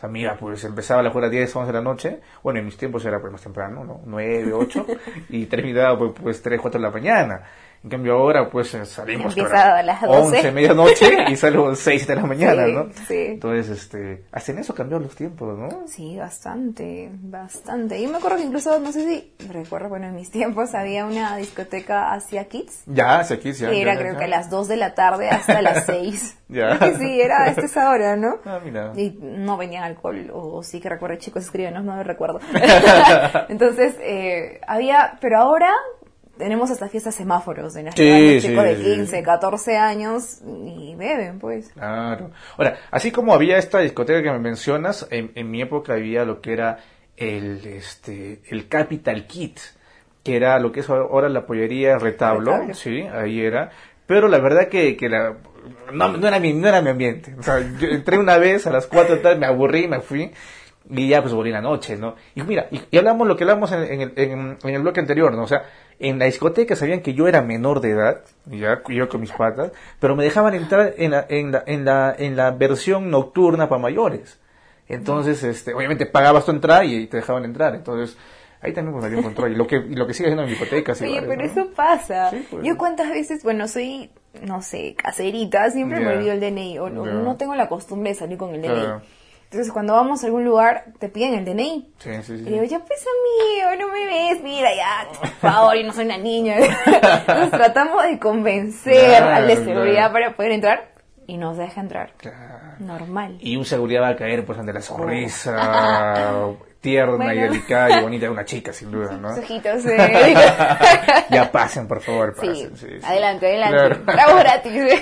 O 0.00 0.04
sea, 0.04 0.08
mira, 0.08 0.34
pues 0.38 0.64
empezaba 0.64 1.02
la 1.02 1.10
juerga 1.10 1.28
a 1.28 1.30
10, 1.30 1.56
11 1.56 1.66
de 1.66 1.72
la 1.74 1.84
noche. 1.84 2.20
Bueno, 2.42 2.58
en 2.58 2.64
mis 2.64 2.78
tiempos 2.78 3.04
era 3.04 3.20
pues 3.20 3.30
más 3.30 3.42
temprano, 3.42 3.84
¿no? 3.84 4.00
9, 4.06 4.50
8. 4.50 4.86
y 5.28 5.44
terminaba 5.44 5.98
pues, 5.98 6.12
pues 6.22 6.40
3, 6.40 6.58
4 6.58 6.80
de 6.80 6.86
la 6.86 6.90
mañana. 6.90 7.42
En 7.82 7.88
cambio 7.88 8.14
ahora 8.14 8.50
pues 8.50 8.74
eh, 8.74 8.84
salimos 8.84 9.34
Empieza 9.36 9.78
a 9.78 9.82
las 9.82 10.02
12. 10.02 10.36
11, 10.36 10.52
medianoche 10.52 11.24
y 11.28 11.36
salgo 11.36 11.74
6 11.74 12.06
de 12.06 12.14
la 12.16 12.22
mañana, 12.26 12.66
Sí, 12.66 12.72
¿no? 12.72 12.86
sí. 13.08 13.16
Entonces, 13.28 13.68
este, 13.70 14.24
hasta 14.32 14.52
en 14.52 14.58
eso 14.58 14.74
cambiaron 14.74 15.04
los 15.04 15.16
tiempos, 15.16 15.58
¿no? 15.58 15.86
Sí, 15.86 16.16
bastante, 16.18 17.10
bastante. 17.12 17.98
Y 17.98 18.06
me 18.06 18.18
acuerdo 18.18 18.36
que 18.36 18.42
incluso, 18.44 18.78
no 18.80 18.92
sé 18.92 19.04
si 19.06 19.32
recuerdo, 19.48 19.88
bueno, 19.88 20.08
en 20.08 20.14
mis 20.14 20.30
tiempos 20.32 20.74
había 20.74 21.06
una 21.06 21.36
discoteca 21.38 22.12
Asia 22.12 22.44
Kids. 22.48 22.82
Ya, 22.86 23.20
hacia 23.20 23.36
aquí, 23.36 23.52
ya. 23.52 23.70
que 23.70 23.80
era 23.80 23.94
ya, 23.94 24.00
creo 24.00 24.12
ya. 24.12 24.18
que 24.18 24.24
a 24.26 24.28
las 24.28 24.50
2 24.50 24.68
de 24.68 24.76
la 24.76 24.94
tarde 24.94 25.30
hasta 25.30 25.62
las 25.62 25.86
6. 25.86 26.36
Ya. 26.48 26.78
sí, 26.98 27.20
era 27.20 27.46
esta 27.46 27.62
esa 27.62 27.90
hora, 27.90 28.14
¿no? 28.16 28.34
Ah, 28.44 28.60
mira. 28.62 28.92
Y 28.94 29.16
no 29.22 29.56
venían 29.56 29.84
alcohol, 29.84 30.30
o 30.34 30.62
sí 30.62 30.80
que 30.80 30.88
recuerdo, 30.90 31.16
chicos, 31.16 31.44
escríbenos, 31.44 31.82
no 31.84 31.96
me 31.96 32.04
recuerdo. 32.04 32.40
Entonces, 33.48 33.96
eh, 34.00 34.60
había, 34.66 35.16
pero 35.20 35.38
ahora 35.38 35.72
tenemos 36.40 36.70
hasta 36.72 36.88
fiestas 36.88 37.14
semáforos 37.14 37.76
en 37.76 37.84
las 37.86 37.94
que 37.94 38.02
Sí, 38.02 38.10
van 38.10 38.26
los 38.26 38.38
sí, 38.40 38.48
chicos 38.48 38.64
de 38.64 38.76
sí. 38.76 38.82
15, 38.82 39.22
14 39.22 39.76
años 39.76 40.40
y 40.44 40.94
beben, 40.96 41.38
pues. 41.38 41.70
Claro. 41.72 42.32
Ahora, 42.56 42.78
así 42.90 43.12
como 43.12 43.32
había 43.32 43.58
esta 43.58 43.78
discoteca 43.78 44.22
que 44.22 44.32
me 44.32 44.40
mencionas, 44.40 45.06
en, 45.10 45.30
en 45.36 45.50
mi 45.50 45.62
época 45.62 45.92
había 45.94 46.24
lo 46.24 46.40
que 46.40 46.52
era 46.52 46.78
el, 47.16 47.64
este, 47.66 48.42
el 48.48 48.68
Capital 48.68 49.26
Kit, 49.28 49.60
que 50.24 50.36
era 50.36 50.58
lo 50.58 50.72
que 50.72 50.80
es 50.80 50.90
ahora 50.90 51.28
la 51.28 51.46
pollería 51.46 51.98
Retablo, 51.98 52.52
Retablo. 52.52 52.74
sí, 52.74 53.02
ahí 53.02 53.40
era. 53.40 53.70
Pero 54.06 54.26
la 54.28 54.38
verdad 54.38 54.68
que, 54.68 54.96
que 54.96 55.08
la, 55.08 55.36
no, 55.92 56.08
no 56.16 56.26
era 56.26 56.40
mi, 56.40 56.52
no 56.52 56.66
era 56.68 56.82
mi 56.82 56.90
ambiente. 56.90 57.34
O 57.38 57.42
sea, 57.42 57.60
yo 57.78 57.88
entré 57.88 58.18
una 58.18 58.38
vez 58.38 58.66
a 58.66 58.70
las 58.72 58.86
cuatro 58.86 59.14
de 59.14 59.16
la 59.18 59.22
tarde, 59.22 59.38
me 59.40 59.46
aburrí, 59.46 59.86
me 59.86 60.00
fui. 60.00 60.32
Y 60.92 61.08
ya 61.08 61.22
pues 61.22 61.32
volví 61.32 61.50
la 61.52 61.60
noche, 61.60 61.96
¿no? 61.96 62.16
Y 62.34 62.42
mira, 62.42 62.66
y, 62.72 62.80
y 62.90 62.98
hablamos 62.98 63.28
lo 63.28 63.36
que 63.36 63.44
hablamos 63.44 63.70
en, 63.70 63.84
en 63.84 64.00
el, 64.00 64.12
en, 64.16 64.58
en 64.64 64.74
el 64.74 64.82
bloque 64.82 64.98
anterior, 64.98 65.32
¿no? 65.32 65.44
O 65.44 65.46
sea, 65.46 65.62
en 66.00 66.18
la 66.18 66.24
discoteca 66.24 66.74
sabían 66.76 67.00
que 67.02 67.14
yo 67.14 67.28
era 67.28 67.42
menor 67.42 67.80
de 67.80 67.90
edad, 67.90 68.22
ya, 68.46 68.82
yo 68.88 69.08
con 69.08 69.20
mis 69.20 69.30
patas, 69.32 69.70
pero 70.00 70.16
me 70.16 70.24
dejaban 70.24 70.54
entrar 70.54 70.94
en 70.96 71.12
la, 71.12 71.26
en 71.28 71.52
la, 71.52 71.62
en 71.66 71.84
la, 71.84 72.14
en 72.18 72.36
la 72.36 72.50
versión 72.50 73.10
nocturna 73.10 73.68
para 73.68 73.80
mayores. 73.80 74.40
Entonces, 74.88 75.42
este, 75.44 75.72
obviamente 75.74 76.06
pagabas 76.06 76.44
tu 76.44 76.50
entrada 76.50 76.84
y 76.84 77.06
te 77.06 77.18
dejaban 77.18 77.44
entrar. 77.44 77.74
Entonces, 77.76 78.16
ahí 78.60 78.72
también 78.72 78.92
pues 78.94 79.04
había 79.04 79.18
un 79.18 79.24
control. 79.24 79.52
Y 79.52 79.56
lo 79.56 79.66
que, 79.66 79.76
y 79.76 79.94
lo 79.94 80.06
que 80.06 80.14
sigue 80.14 80.28
haciendo 80.30 80.42
en 80.42 80.48
discotecas. 80.50 81.00
y 81.00 81.04
Oye, 81.04 81.20
bares, 81.20 81.28
pero 81.28 81.42
¿no? 81.42 81.46
eso 81.52 81.74
pasa. 81.76 82.30
Sí, 82.30 82.44
pues. 82.50 82.64
Yo 82.64 82.76
cuántas 82.76 83.08
veces, 83.10 83.44
bueno, 83.44 83.68
soy, 83.68 84.10
no 84.42 84.62
sé, 84.62 84.96
caserita, 84.96 85.70
siempre 85.70 86.00
Ya. 86.00 86.06
me 86.08 86.16
olvido 86.16 86.32
el 86.32 86.40
DNI, 86.40 86.78
o 86.80 86.90
no, 86.90 87.04
no 87.04 87.36
tengo 87.36 87.54
la 87.54 87.68
costumbre 87.68 88.10
de 88.10 88.14
salir 88.16 88.36
con 88.36 88.52
el 88.54 88.62
DNI. 88.62 88.68
Claro. 88.70 89.02
Entonces, 89.50 89.72
cuando 89.72 89.94
vamos 89.94 90.22
a 90.22 90.26
algún 90.26 90.44
lugar, 90.44 90.84
te 91.00 91.08
piden 91.08 91.34
el 91.34 91.44
DNI. 91.44 91.92
Sí, 91.98 92.10
sí, 92.22 92.38
sí. 92.38 92.44
Y 92.46 92.50
digo, 92.52 92.62
ya 92.62 92.78
pues 92.78 93.04
amigo, 93.04 93.84
no 93.84 93.92
me 93.92 94.06
ves, 94.06 94.40
mira 94.44 94.68
ya, 94.76 95.08
por 95.18 95.28
favor, 95.28 95.76
y 95.76 95.82
no 95.82 95.92
soy 95.92 96.04
una 96.04 96.18
niña. 96.18 96.54
Entonces 96.86 97.50
tratamos 97.50 98.04
de 98.04 98.20
convencer 98.20 99.08
Claro, 99.18 99.30
al 99.34 99.48
de 99.48 99.56
seguridad 99.56 99.94
claro. 100.10 100.12
para 100.12 100.36
poder 100.36 100.52
entrar 100.52 100.92
y 101.26 101.36
nos 101.36 101.56
deja 101.56 101.80
entrar. 101.80 102.12
Claro. 102.16 102.76
Normal. 102.78 103.38
Y 103.40 103.56
un 103.56 103.64
seguridad 103.64 104.02
va 104.02 104.08
a 104.10 104.16
caer 104.16 104.46
pues 104.46 104.56
ante 104.56 104.72
la 104.72 104.82
sonrisa. 104.82 106.46
tierna 106.80 107.34
y 107.34 107.38
Bueno. 107.38 107.52
delicada 107.52 107.98
y 107.98 108.02
bonita 108.04 108.26
de 108.26 108.30
una 108.32 108.44
chica, 108.44 108.72
sin 108.72 108.90
duda, 108.90 109.16
¿no? 109.16 109.28
Ojitos, 109.34 109.84
eh. 109.86 110.34
ya 111.30 111.50
pasen, 111.52 111.86
por 111.86 112.00
favor, 112.00 112.34
Sí, 112.40 112.46
pasen. 112.46 112.76
sí, 112.76 112.86
sí. 113.00 113.06
adelante, 113.06 113.46
adelante. 113.46 113.76
Claro. 113.76 113.98
Bravo 114.04 114.38
gratis. 114.38 114.72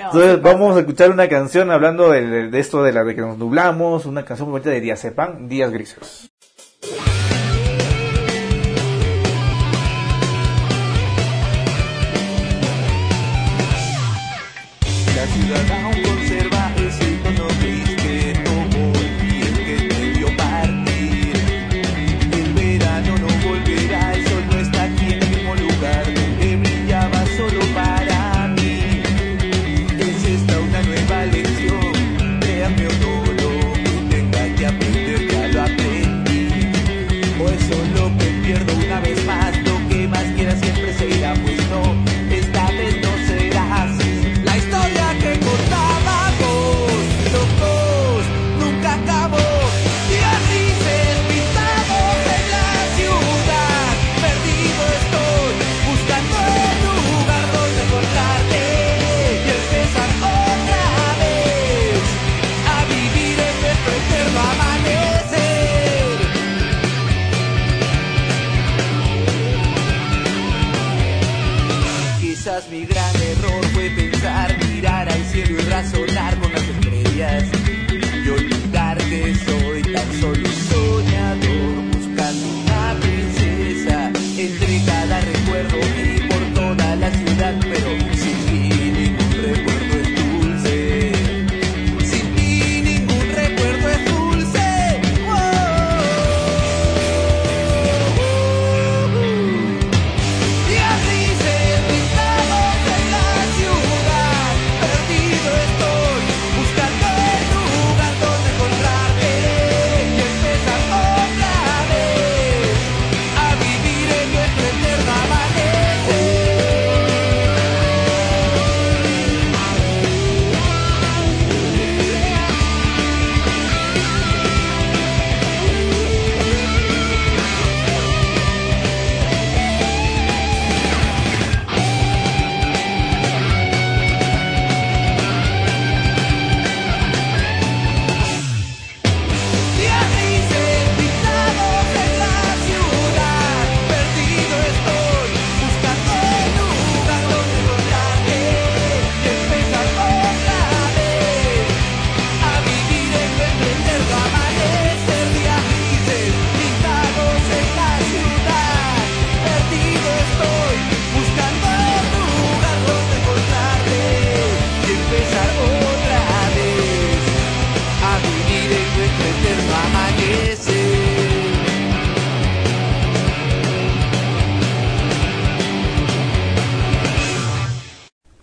No, 0.00 0.06
Entonces 0.06 0.42
vamos 0.42 0.76
a 0.76 0.80
escuchar 0.80 1.10
una 1.10 1.28
canción 1.28 1.70
hablando 1.70 2.10
de, 2.10 2.26
de- 2.26 2.48
de 2.50 2.58
esto 2.60 2.82
de 2.82 2.92
la 2.92 3.04
de 3.04 3.14
que 3.14 3.20
nos 3.20 3.36
nublamos, 3.38 4.06
una 4.06 4.24
canción 4.24 4.48
muy 4.48 4.58
bonita 4.60 4.70
de 4.70 4.80
Diazepam, 4.80 5.48
Días 5.48 5.70
Grises. 5.70 6.30
La 15.16 15.26
ciudad 15.26 15.64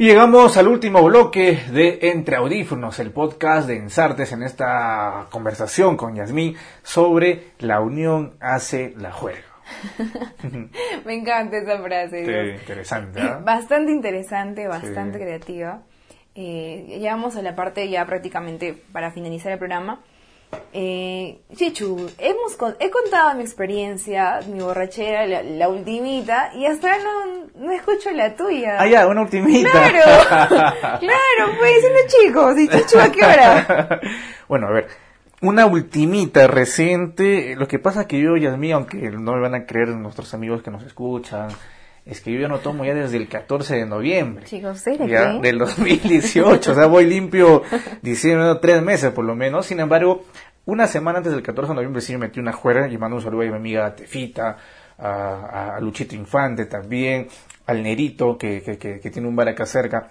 llegamos 0.08 0.56
al 0.56 0.70
último 0.70 1.04
bloque 1.04 1.60
de 1.70 2.00
Entre 2.04 2.38
Audífonos, 2.38 2.98
el 3.00 3.12
podcast 3.12 3.68
de 3.68 3.76
Ensartes 3.76 4.32
en 4.32 4.42
esta 4.42 5.26
conversación 5.30 5.98
con 5.98 6.16
Yasmín 6.16 6.56
sobre 6.82 7.48
la 7.60 7.82
unión 7.82 8.36
hace 8.40 8.94
la 8.98 9.12
juega. 9.12 9.42
Me 11.06 11.14
encanta 11.14 11.58
esa 11.58 11.82
frase. 11.82 12.56
Interesante, 12.62 13.20
¿ah? 13.20 13.42
Bastante 13.44 13.92
interesante, 13.92 14.66
bastante 14.70 15.18
Sí. 15.18 15.24
creativa. 15.26 15.82
Eh, 16.36 16.86
llegamos 16.88 17.36
a 17.36 17.42
la 17.42 17.54
parte 17.54 17.90
ya 17.90 18.06
prácticamente 18.06 18.82
para 18.94 19.12
finalizar 19.12 19.52
el 19.52 19.58
programa. 19.58 20.00
Eh, 20.74 21.40
Chichu, 21.56 22.10
hemos 22.20 22.56
con- 22.56 22.76
he 22.80 22.90
contado 22.90 23.34
mi 23.36 23.42
experiencia, 23.42 24.40
mi 24.52 24.60
borrachera, 24.60 25.26
la, 25.26 25.42
la 25.44 25.70
ultimita, 25.70 26.52
y 26.56 26.66
hasta 26.66 26.92
ahora 26.94 27.04
no, 27.04 27.66
no 27.66 27.72
escucho 27.72 28.12
la 28.12 28.36
tuya. 28.36 28.78
Ah, 28.80 28.88
ya, 28.88 29.08
una 29.08 29.22
ultimita. 29.24 29.70
Claro, 29.72 30.04
claro, 31.00 31.52
pues 31.60 31.76
diciendo 31.76 32.00
chicos, 32.08 32.60
¿y 32.60 32.68
Chichu 32.70 33.00
a 33.00 33.12
qué 33.12 33.26
hora? 33.26 34.00
bueno, 34.48 34.68
a 34.68 34.72
ver, 34.72 34.88
una 35.42 35.66
ultimita 35.66 36.48
reciente. 36.48 37.56
Lo 37.58 37.68
que 37.68 37.80
pasa 37.80 38.08
que 38.08 38.20
yo, 38.22 38.38
Yasmín, 38.38 38.74
aunque 38.74 38.98
no 39.12 39.34
me 39.34 39.42
van 39.42 39.56
a 39.56 39.66
creer 39.66 39.90
nuestros 39.90 40.34
amigos 40.34 40.62
que 40.62 40.72
nos 40.72 40.84
escuchan, 40.84 41.50
es 42.10 42.22
que 42.22 42.32
yo 42.32 42.40
ya 42.40 42.48
no 42.48 42.60
tomo 42.60 42.86
ya 42.86 42.94
desde 42.94 43.18
el 43.18 43.28
14 43.28 43.76
de 43.76 43.86
noviembre. 43.86 44.46
Chicos, 44.46 44.78
¿ustedes 44.78 45.00
le 45.02 45.10
ya, 45.10 45.24
creen? 45.24 45.42
del 45.42 45.58
2018, 45.60 46.72
o 46.72 46.76
sea, 46.76 46.86
voy 46.88 47.06
limpio 47.06 47.64
diciendo 48.02 48.60
tres 48.60 48.82
meses 48.82 49.12
por 49.12 49.26
lo 49.26 49.36
menos. 49.36 49.66
Sin 49.66 49.80
embargo, 49.80 50.24
una 50.66 50.88
semana 50.88 51.20
antes 51.20 51.34
del 51.34 51.44
14 51.44 51.70
de 51.70 51.76
noviembre 51.76 52.02
sí 52.02 52.14
me 52.14 52.20
metí 52.20 52.40
una 52.40 52.54
juerga 52.54 52.88
y 52.88 52.98
mando 52.98 53.18
un 53.18 53.24
saludo 53.24 53.42
a 53.42 53.46
mi 53.46 53.56
amiga 53.56 53.96
Tefita, 53.96 54.58
a, 54.98 55.76
a 55.76 55.80
Luchito 55.82 56.16
Infante 56.16 56.66
también, 56.66 57.28
al 57.66 57.84
Nerito 57.84 58.38
que, 58.38 58.62
que, 58.62 58.78
que, 58.78 59.00
que 59.00 59.12
tiene 59.12 59.28
un 59.28 59.36
bar 59.36 59.50
acá 59.50 59.66
cerca 59.66 60.10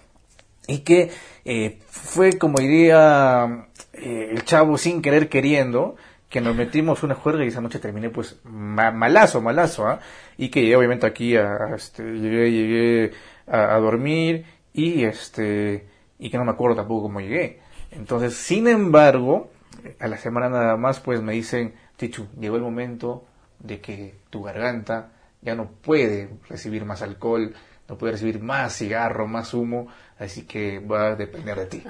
y 0.68 0.78
que 0.78 1.10
eh, 1.44 1.78
fue 1.88 2.38
como 2.38 2.58
diría 2.58 3.66
eh, 3.92 4.28
el 4.32 4.44
chavo 4.44 4.78
sin 4.78 5.00
querer 5.00 5.28
queriendo 5.28 5.96
que 6.28 6.40
nos 6.40 6.56
metimos 6.56 7.02
una 7.02 7.14
juerga 7.14 7.44
y 7.44 7.48
esa 7.48 7.60
noche 7.60 7.78
terminé 7.78 8.10
pues 8.10 8.40
ma- 8.44 8.90
malazo, 8.90 9.40
malazo, 9.40 9.86
¿ah? 9.86 10.00
y 10.36 10.48
que 10.48 10.62
llegué 10.62 10.76
obviamente 10.76 11.06
aquí 11.06 11.36
a, 11.36 11.74
este, 11.74 12.02
llegué, 12.02 12.50
llegué 12.50 13.12
a, 13.46 13.76
dormir 13.78 14.44
y 14.72 15.04
este 15.04 15.86
y 16.18 16.30
que 16.30 16.38
no 16.38 16.44
me 16.44 16.52
acuerdo 16.52 16.76
tampoco 16.76 17.02
cómo 17.02 17.20
llegué. 17.20 17.60
Entonces, 17.92 18.34
sin 18.34 18.66
embargo, 18.66 19.50
a 20.00 20.08
la 20.08 20.16
semana 20.16 20.48
nada 20.48 20.76
más 20.76 21.00
pues 21.00 21.22
me 21.22 21.32
dicen, 21.32 21.74
Chichu, 21.98 22.26
llegó 22.38 22.56
el 22.56 22.62
momento 22.62 23.24
de 23.60 23.80
que 23.80 24.16
tu 24.30 24.42
garganta 24.42 25.12
ya 25.42 25.54
no 25.54 25.70
puede 25.70 26.30
recibir 26.48 26.84
más 26.84 27.02
alcohol, 27.02 27.54
no 27.88 27.96
puede 27.96 28.14
recibir 28.14 28.40
más 28.42 28.76
cigarro, 28.76 29.28
más 29.28 29.54
humo, 29.54 29.86
así 30.18 30.42
que 30.42 30.80
va 30.80 31.08
a 31.08 31.14
depender 31.14 31.56
de 31.56 31.66
ti. 31.66 31.84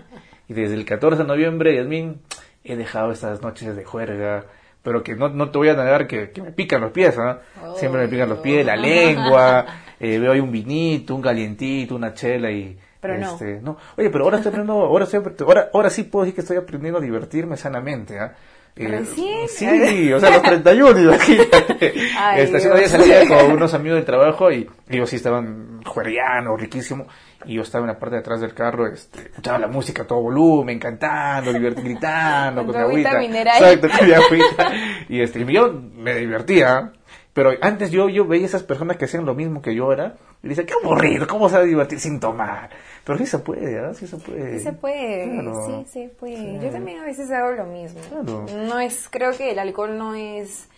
Y 0.48 0.52
desde 0.54 0.74
el 0.74 0.84
14 0.84 1.22
de 1.22 1.28
noviembre, 1.28 1.74
Yasmin, 1.74 2.20
he 2.66 2.76
dejado 2.76 3.12
estas 3.12 3.42
noches 3.42 3.74
de 3.74 3.84
juerga, 3.84 4.44
pero 4.82 5.02
que 5.02 5.14
no, 5.14 5.28
no 5.28 5.50
te 5.50 5.58
voy 5.58 5.68
a 5.68 5.74
negar 5.74 6.06
que, 6.06 6.30
que 6.30 6.42
me 6.42 6.52
pican 6.52 6.80
los 6.80 6.92
pies, 6.92 7.16
¿ah? 7.18 7.40
Siempre 7.76 8.02
me 8.02 8.08
pican 8.08 8.28
los 8.28 8.38
pies, 8.38 8.64
la 8.64 8.76
lengua, 8.76 9.66
eh, 10.00 10.18
veo 10.18 10.32
ahí 10.32 10.40
un 10.40 10.52
vinito, 10.52 11.14
un 11.14 11.22
calientito, 11.22 11.96
una 11.96 12.14
chela 12.14 12.50
y, 12.50 12.78
Pero. 13.00 13.14
Este, 13.14 13.60
no. 13.60 13.76
Oye, 13.96 14.10
pero 14.10 14.24
ahora 14.24 14.38
estoy 14.38 14.50
aprendiendo, 14.50 14.84
ahora, 14.84 15.04
estoy, 15.04 15.22
ahora, 15.46 15.70
ahora 15.72 15.90
sí 15.90 16.04
puedo 16.04 16.24
decir 16.24 16.34
que 16.34 16.40
estoy 16.42 16.56
aprendiendo 16.56 16.98
a 16.98 17.02
divertirme 17.02 17.56
sanamente, 17.56 18.18
¿ah? 18.18 18.34
Eh. 18.76 19.04
Sí, 19.48 20.12
o 20.12 20.20
sea, 20.20 20.30
los 20.32 20.42
31, 20.42 21.00
imagínate. 21.00 21.94
Ay, 22.18 22.42
este, 22.42 22.58
hace 22.58 22.88
salía 22.90 23.26
con 23.26 23.52
unos 23.52 23.72
amigos 23.72 23.96
del 23.96 24.04
trabajo 24.04 24.52
y 24.52 24.68
ellos 24.90 25.08
sí 25.08 25.16
estaban 25.16 25.75
juereando, 25.86 26.56
riquísimo. 26.56 27.06
Y 27.44 27.54
yo 27.54 27.62
estaba 27.62 27.84
en 27.84 27.92
la 27.92 27.98
parte 27.98 28.16
de 28.16 28.20
atrás 28.20 28.40
del 28.40 28.54
carro, 28.54 28.86
este, 28.86 29.22
escuchaba 29.22 29.58
la 29.58 29.68
música 29.68 30.02
a 30.02 30.06
todo 30.06 30.20
volumen, 30.22 30.78
cantando, 30.78 31.52
gritando, 31.52 32.62
Con 32.64 32.72
con, 32.72 32.76
mi 32.76 33.04
agüita. 33.04 33.22
Exacto, 33.22 33.88
con 33.96 34.06
mi 34.08 34.12
agüita. 34.14 34.72
Y 35.08 35.20
este, 35.20 35.40
y 35.40 35.52
yo 35.52 35.72
me 35.72 36.14
divertía. 36.14 36.92
Pero 37.32 37.50
antes 37.60 37.90
yo, 37.90 38.08
yo 38.08 38.26
veía 38.26 38.46
esas 38.46 38.62
personas 38.62 38.96
que 38.96 39.04
hacían 39.04 39.26
lo 39.26 39.34
mismo 39.34 39.60
que 39.60 39.74
yo 39.74 39.92
era 39.92 40.16
y 40.42 40.48
decía, 40.48 40.64
qué 40.64 40.72
aburrido, 40.82 41.26
¿cómo 41.26 41.50
se 41.50 41.56
va 41.56 41.62
a 41.62 41.66
divertir 41.66 42.00
sin 42.00 42.18
tomar? 42.18 42.70
Pero 43.04 43.18
sí 43.18 43.26
se 43.26 43.38
puede, 43.40 43.78
¿ah? 43.78 43.92
Sí 43.92 44.06
se 44.06 44.16
puede. 44.16 44.58
Sí 44.58 44.64
se 44.64 44.72
puede, 44.72 45.30
Claro. 45.30 45.66
sí, 45.66 45.84
sí 45.92 46.10
puede. 46.18 46.36
Sí. 46.36 46.58
Yo 46.62 46.70
también 46.70 47.00
a 47.00 47.04
veces 47.04 47.30
hago 47.30 47.52
lo 47.52 47.66
mismo. 47.66 48.00
Claro. 48.08 48.46
No 48.66 48.80
es, 48.80 49.08
creo 49.10 49.32
que 49.36 49.50
el 49.50 49.58
alcohol 49.58 49.98
no 49.98 50.14
es 50.14 50.68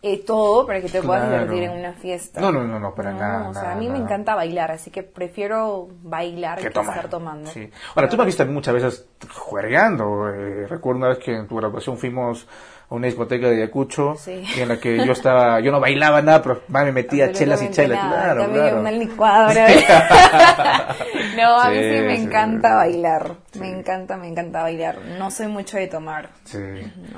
eh, 0.00 0.22
todo 0.24 0.64
para 0.66 0.80
que 0.80 0.88
te 0.88 1.02
puedas 1.02 1.26
Claro. 1.28 1.42
divertir 1.46 1.70
en 1.70 1.78
una 1.78 1.92
fiesta. 1.92 2.40
No, 2.40 2.52
no, 2.52 2.62
no, 2.64 2.78
no, 2.78 2.94
para 2.94 3.12
nada, 3.12 3.48
O 3.48 3.52
sea, 3.52 3.62
nada, 3.64 3.74
a 3.74 3.78
mí 3.78 3.88
me 3.88 3.98
encanta 3.98 4.34
bailar, 4.36 4.70
así 4.70 4.90
que 4.90 5.02
prefiero 5.02 5.88
bailar 6.02 6.60
que, 6.60 6.70
tomar. 6.70 6.94
estar 6.96 7.10
tomando. 7.10 7.50
Sí. 7.50 7.68
Ahora, 7.94 8.08
tú 8.08 8.16
me 8.16 8.22
has 8.22 8.26
visto 8.26 8.46
muchas 8.46 8.74
veces 8.74 9.06
juergueando. 9.34 10.28
Eh, 10.32 10.66
recuerdo 10.68 10.98
una 10.98 11.08
vez 11.08 11.18
que 11.18 11.34
en 11.34 11.48
tu 11.48 11.56
graduación 11.56 11.96
fuimos 11.98 12.46
a 12.90 12.94
una 12.94 13.06
discoteca 13.06 13.48
de 13.50 13.56
Ayacucho 13.56 14.14
Sí. 14.16 14.42
en 14.56 14.68
la 14.68 14.78
que 14.78 15.04
yo 15.04 15.12
estaba, 15.12 15.60
yo 15.60 15.70
no 15.70 15.78
bailaba 15.80 16.22
nada, 16.22 16.40
pero 16.42 16.62
más 16.68 16.84
me 16.86 16.92
metía 16.92 17.32
chelas 17.32 17.62
y 17.62 17.70
chelas. 17.70 18.02
nada. 18.02 18.22
Claro, 18.24 18.42
También 18.42 18.62
claro. 18.64 18.80
una 18.80 18.90
licuadora. 18.92 19.66
no, 21.36 21.60
a 21.60 21.70
mí 21.70 21.76
sí, 21.76 21.82
Sí, 21.82 22.00
me 22.04 22.16
sí, 22.16 22.22
encanta 22.22 22.74
bailar. 22.76 23.36
Me 23.60 23.68
encanta, 23.70 24.16
me 24.16 24.28
encanta 24.28 24.62
bailar. 24.62 24.98
No 25.18 25.30
soy 25.30 25.48
mucho 25.48 25.76
de 25.76 25.86
tomar. 25.88 26.30
Sí. 26.44 26.58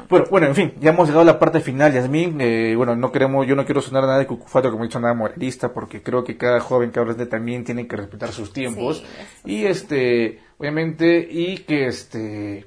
Bueno, 0.09 0.27
bueno, 0.31 0.47
en 0.49 0.55
fin, 0.55 0.75
ya 0.81 0.91
hemos 0.91 1.07
llegado 1.09 1.23
a 1.23 1.33
la 1.33 1.39
parte 1.39 1.61
final, 1.61 1.93
Yasmín. 1.93 2.39
Eh, 2.41 2.75
bueno, 2.77 2.97
no 2.97 3.13
queremos, 3.13 3.47
yo 3.47 3.55
no 3.57 3.65
quiero 3.65 3.81
sonar 3.81 4.05
nada 4.05 4.19
de 4.19 4.27
cucufato, 4.27 4.71
como 4.71 4.85
he 4.85 4.87
dicho, 4.89 5.01
nada 5.01 5.15
moralista, 5.15 5.73
porque 5.73 6.03
creo 6.03 6.25
que 6.25 6.37
cada 6.37 6.61
joven 6.61 6.91
que 6.91 6.99
adolescente 6.99 7.31
también 7.31 7.65
tiene 7.65 7.87
que 7.87 7.97
respetar 7.97 8.31
sus 8.33 8.53
tiempos. 8.53 9.05
Y 9.45 9.67
este, 9.67 10.41
obviamente, 10.59 11.27
y 11.31 11.59
que 11.59 11.87
este, 11.87 12.67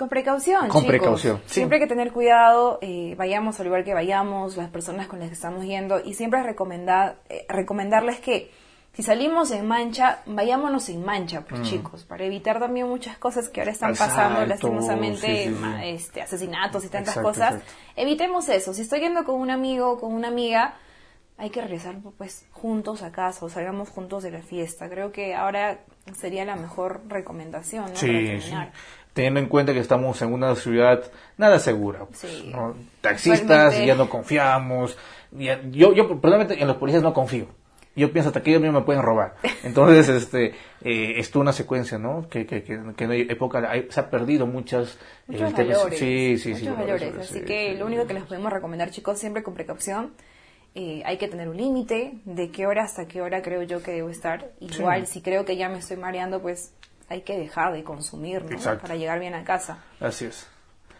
Con 0.00 0.08
precaución, 0.08 0.68
Con 0.68 0.80
chicos. 0.82 0.86
precaución, 0.86 1.42
sí. 1.46 1.54
Siempre 1.56 1.76
hay 1.76 1.82
que 1.82 1.88
tener 1.88 2.10
cuidado, 2.10 2.78
eh, 2.80 3.14
vayamos 3.18 3.60
al 3.60 3.66
lugar 3.66 3.84
que 3.84 3.92
vayamos, 3.92 4.56
las 4.56 4.70
personas 4.70 5.06
con 5.08 5.18
las 5.18 5.28
que 5.28 5.34
estamos 5.34 5.62
yendo, 5.64 6.00
y 6.02 6.14
siempre 6.14 6.42
recomendar, 6.42 7.16
eh, 7.28 7.44
recomendarles 7.48 8.18
que 8.20 8.50
si 8.94 9.02
salimos 9.02 9.50
en 9.52 9.68
mancha, 9.68 10.20
vayámonos 10.26 10.88
en 10.88 11.04
mancha, 11.04 11.42
pues 11.48 11.62
chicos, 11.62 12.04
para 12.04 12.24
evitar 12.24 12.58
también 12.58 12.88
muchas 12.88 13.18
cosas 13.18 13.48
que 13.50 13.60
ahora 13.60 13.72
están 13.72 13.94
pasando, 13.94 14.44
lastimosamente, 14.46 15.44
sí, 15.44 15.54
sí, 15.54 15.54
sí. 15.54 15.70
este, 15.84 16.22
asesinatos 16.22 16.84
y 16.84 16.88
tantas 16.88 17.16
Exacto, 17.16 17.28
cosas. 17.28 17.62
Evitemos 17.94 18.48
eso. 18.48 18.72
Si 18.74 18.80
estoy 18.82 19.00
yendo 19.00 19.24
con 19.24 19.36
un 19.38 19.50
amigo 19.50 19.90
o 19.92 20.00
con 20.00 20.12
una 20.14 20.28
amiga, 20.28 20.74
hay 21.38 21.50
que 21.50 21.60
regresar 21.60 21.96
pues 22.18 22.46
juntos 22.50 23.02
a 23.02 23.12
casa 23.12 23.44
o 23.46 23.48
salgamos 23.48 23.88
juntos 23.90 24.22
de 24.24 24.30
la 24.32 24.42
fiesta. 24.42 24.88
Creo 24.90 25.12
que 25.12 25.34
ahora 25.34 25.78
sería 26.18 26.44
la 26.44 26.56
mejor 26.56 27.02
recomendación, 27.08 27.84
¿no? 27.84 27.94
Para 27.94 28.00
Sí, 28.00 28.06
sí. 28.08 28.26
terminar. 28.26 28.72
Teniendo 29.12 29.40
en 29.40 29.46
cuenta 29.46 29.72
que 29.72 29.80
estamos 29.80 30.20
en 30.22 30.32
una 30.32 30.54
ciudad 30.56 31.02
nada 31.36 31.58
segura. 31.58 32.06
pues, 32.06 32.18
Sí. 32.20 32.50
¿no? 32.52 32.74
Taxistas, 33.00 33.40
Actualmente- 33.50 33.86
ya 33.86 33.94
no 33.96 34.08
confiamos. 34.08 34.96
ya- 35.32 35.60
yo, 35.70 35.92
yo 35.94 36.08
personalmente 36.20 36.60
en 36.60 36.68
los 36.68 36.76
policías 36.76 37.02
no 37.02 37.12
confío. 37.12 37.46
Yo 37.96 38.12
pienso 38.12 38.28
hasta 38.30 38.40
que 38.42 38.50
ellos 38.50 38.62
mismos 38.62 38.82
me 38.82 38.86
pueden 38.86 39.02
robar. 39.02 39.34
Entonces, 39.64 40.08
este, 40.08 40.54
eh, 40.82 41.14
es 41.18 41.30
toda 41.32 41.42
una 41.42 41.52
secuencia, 41.52 41.98
¿no? 41.98 42.28
Que, 42.28 42.46
que, 42.46 42.62
que, 42.62 42.78
que 42.96 43.04
en 43.04 43.12
época 43.30 43.68
hay- 43.68 43.88
se 43.90 43.98
ha 44.00 44.08
perdido 44.08 44.46
muchas... 44.46 44.96
Muchos 45.26 45.48
el 45.48 45.54
tema- 45.54 45.74
valores. 45.76 45.98
Sí, 45.98 46.38
sí, 46.38 46.48
muchos 46.50 46.62
sí. 46.64 46.68
valores. 46.70 47.12
sí, 47.14 47.20
Así 47.20 47.34
sí, 47.40 47.44
que 47.44 47.72
sí. 47.72 47.78
lo 47.78 47.86
único 47.86 48.06
que 48.06 48.14
les 48.14 48.22
podemos 48.22 48.52
recomendar, 48.52 48.90
chicos, 48.90 49.18
siempre 49.18 49.42
con 49.42 49.54
precaución. 49.54 50.12
eh, 50.76 51.02
hay 51.04 51.18
que 51.18 51.26
tener 51.26 51.48
un 51.48 51.56
límite 51.56 52.12
de 52.24 52.50
qué 52.52 52.64
hora 52.68 52.84
hasta 52.84 53.08
qué 53.08 53.20
hora 53.20 53.42
creo 53.42 53.64
yo 53.64 53.82
que 53.82 53.90
debo 53.90 54.08
estar. 54.08 54.52
Igual, 54.60 55.08
si 55.08 55.20
creo 55.20 55.44
que 55.44 55.56
ya 55.56 55.68
me 55.68 55.78
estoy 55.78 55.96
mareando, 55.96 56.40
pues 56.40 56.72
hay 57.10 57.22
que 57.22 57.36
dejar 57.36 57.72
de 57.72 57.82
consumir, 57.82 58.44
¿no? 58.44 58.78
Para 58.78 58.94
llegar 58.94 59.18
bien 59.18 59.34
a 59.34 59.44
casa. 59.44 59.78
Así 59.98 60.26
es. 60.26 60.46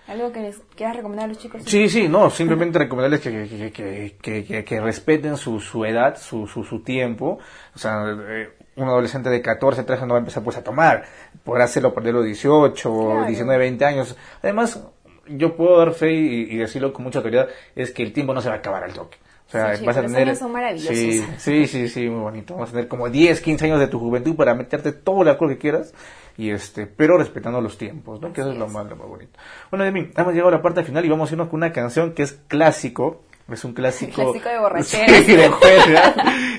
¿Algo 0.09 0.33
que 0.33 0.40
les 0.40 0.59
quieras 0.75 0.96
recomendar 0.96 1.27
a 1.27 1.29
los 1.29 1.38
chicos? 1.38 1.62
Sí, 1.64 1.88
sí, 1.88 2.09
no, 2.09 2.29
simplemente 2.31 2.81
recomendarles 2.81 3.20
que, 3.20 3.70
que, 3.73 4.16
que, 4.20 4.64
que, 4.64 4.81
respeten 4.81 5.37
su, 5.37 5.61
su 5.61 5.85
edad, 5.85 6.18
su, 6.20 6.49
su, 6.49 6.64
su 6.64 6.83
tiempo. 6.83 7.38
O 7.77 7.79
sea, 7.79 8.05
eh, 8.29 8.51
un 8.75 8.88
adolescente 8.88 9.31
de 9.31 9.40
14, 9.40 9.85
13 9.85 10.07
no 10.07 10.14
va 10.14 10.18
a 10.18 10.18
empezar 10.18 10.42
pues 10.42 10.57
a 10.57 10.64
tomar. 10.64 11.05
Podrá 11.44 11.64
hacerlo 11.64 11.94
por 11.94 12.03
de 12.03 12.12
los 12.12 12.25
18, 12.25 12.92
Claro. 12.92 13.27
19, 13.27 13.59
20 13.59 13.85
años. 13.85 14.16
Además, 14.42 14.83
yo 15.29 15.57
puedo 15.57 15.79
dar 15.79 15.92
fe 15.92 16.11
y, 16.12 16.55
y 16.55 16.57
decirlo 16.57 16.92
con 16.92 17.05
mucha 17.05 17.20
autoridad, 17.20 17.49
es 17.77 17.92
que 17.92 18.03
el 18.03 18.12
tiempo 18.12 18.35
no 18.35 18.40
se 18.40 18.49
va 18.49 18.57
a 18.57 18.59
acabar 18.59 18.83
al 18.83 18.92
toque. 18.92 19.16
O 19.50 19.52
sea, 19.52 19.74
Sí, 19.74 19.84
vas 19.84 19.96
a 19.96 20.02
tener... 20.02 20.28
años 20.28 20.38
son 20.38 20.52
maravillosos. 20.52 20.96
Sí, 20.96 21.24
sí, 21.38 21.66
sí, 21.66 21.88
sí, 21.88 22.08
muy 22.08 22.20
bonito. 22.20 22.54
Vas 22.54 22.68
a 22.68 22.72
tener 22.72 22.86
como 22.86 23.10
10, 23.10 23.40
15 23.40 23.64
años 23.64 23.80
de 23.80 23.88
tu 23.88 23.98
juventud 23.98 24.36
para 24.36 24.54
meterte 24.54 24.92
todo 24.92 25.22
el 25.22 25.28
alcohol 25.28 25.50
que 25.50 25.58
quieras. 25.58 25.92
Y 26.36 26.50
este, 26.50 26.86
pero 26.86 27.18
respetando 27.18 27.60
los 27.60 27.76
tiempos, 27.76 28.20
¿no? 28.20 28.32
que 28.32 28.42
eso 28.42 28.52
es 28.52 28.56
lo 28.56 28.68
más, 28.68 28.86
lo 28.86 28.94
más 28.94 29.08
bonito. 29.08 29.36
Bueno, 29.70 29.84
de 29.84 29.90
mí, 29.90 30.08
hemos 30.16 30.32
llegado 30.32 30.50
a 30.50 30.52
la 30.52 30.62
parte 30.62 30.84
final 30.84 31.04
y 31.04 31.08
vamos 31.08 31.30
a 31.30 31.34
irnos 31.34 31.48
con 31.48 31.58
una 31.58 31.72
canción 31.72 32.12
que 32.12 32.22
es 32.22 32.32
clásico. 32.46 33.24
Es 33.52 33.64
un 33.64 33.72
clásico. 33.72 34.12
Clásico 34.32 34.48
de 34.48 34.58
borrachera. 34.58 35.06
Sí, 35.24 35.36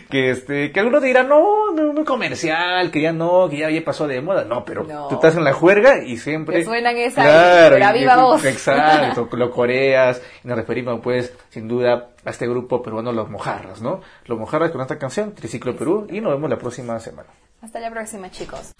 que 0.09 0.31
este, 0.31 0.71
que 0.71 0.79
algunos 0.79 1.01
dirán, 1.01 1.29
no, 1.29 1.71
no, 1.73 1.93
no 1.93 2.03
comercial, 2.05 2.91
que 2.91 3.01
ya 3.01 3.13
no, 3.13 3.47
que 3.49 3.57
ya, 3.59 3.69
ya 3.69 3.83
pasó 3.83 4.07
de 4.07 4.21
moda. 4.21 4.43
No, 4.43 4.65
pero 4.65 4.83
No. 4.83 5.07
tú 5.07 5.15
estás 5.15 5.35
en 5.37 5.43
la 5.43 5.53
juerga 5.53 6.03
y 6.03 6.17
siempre. 6.17 6.57
Que 6.59 6.65
suenan 6.65 6.97
esa 6.97 7.21
claro, 7.23 7.77
y- 7.77 7.81
a 7.81 7.95
y- 7.95 7.99
viva 7.99 8.17
voz. 8.21 8.43
Exacto, 8.45 9.29
lo 9.37 9.49
coreas. 9.51 10.21
Y 10.43 10.47
nos 10.47 10.57
referimos, 10.57 10.99
pues, 11.01 11.33
sin 11.49 11.67
duda, 11.67 12.09
a 12.25 12.29
este 12.29 12.47
grupo 12.47 12.81
peruano, 12.81 13.11
Los 13.11 13.29
Mojarras, 13.29 13.81
¿no? 13.81 14.01
Los 14.25 14.37
Mojarras 14.37 14.71
con 14.71 14.81
esta 14.81 14.97
canción, 14.99 15.33
Triciclo 15.33 15.75
Perú, 15.75 16.07
y 16.09 16.19
nos 16.21 16.33
vemos 16.33 16.49
la 16.49 16.57
próxima 16.57 16.99
semana. 16.99 17.29
Hasta 17.61 17.79
la 17.79 17.89
próxima, 17.91 18.29
chicos. 18.31 18.73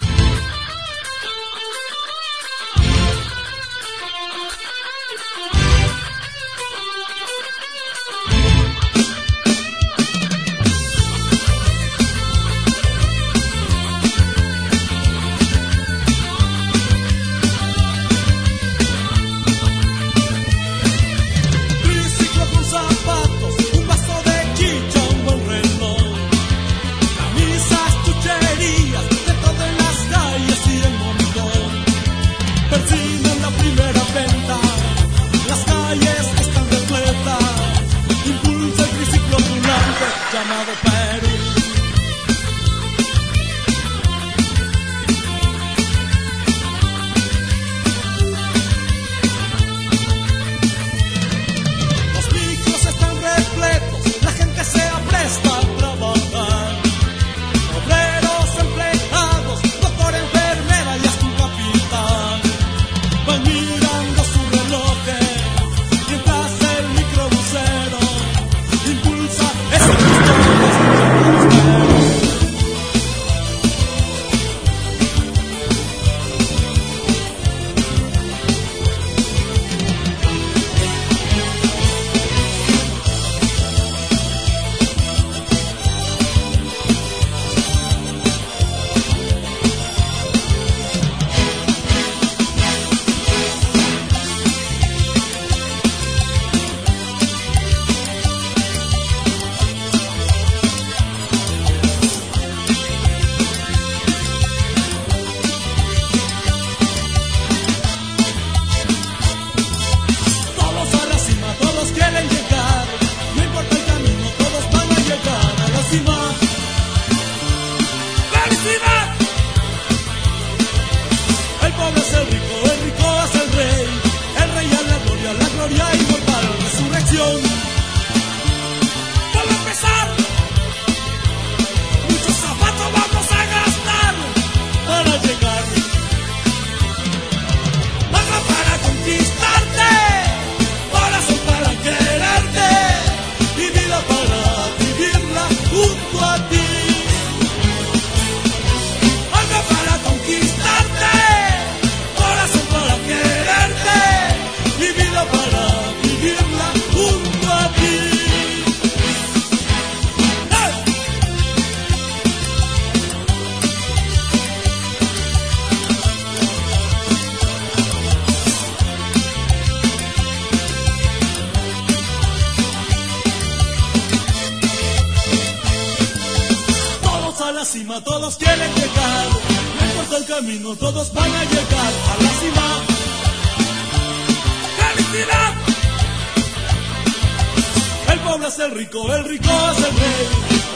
el 188.60 188.72
rico, 188.72 189.14
el 189.14 189.24
rico 189.24 189.50
es 189.72 189.78
el 189.78 189.96
rey. 189.96 190.28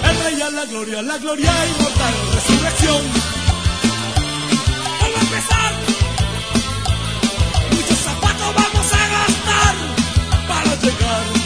El 0.03 0.23
rey 0.23 0.41
es 0.41 0.53
la 0.53 0.65
gloria, 0.65 1.01
la 1.01 1.17
gloria 1.17 1.51
inmortal, 1.67 2.13
resurrección. 2.34 3.01
Vamos 5.01 5.17
a 5.17 5.21
empezar. 5.21 5.73
Muchos 7.71 7.97
zapatos 7.97 8.55
vamos 8.55 8.93
a 8.93 9.07
gastar 9.09 9.76
para 10.47 10.76
llegar. 10.76 11.45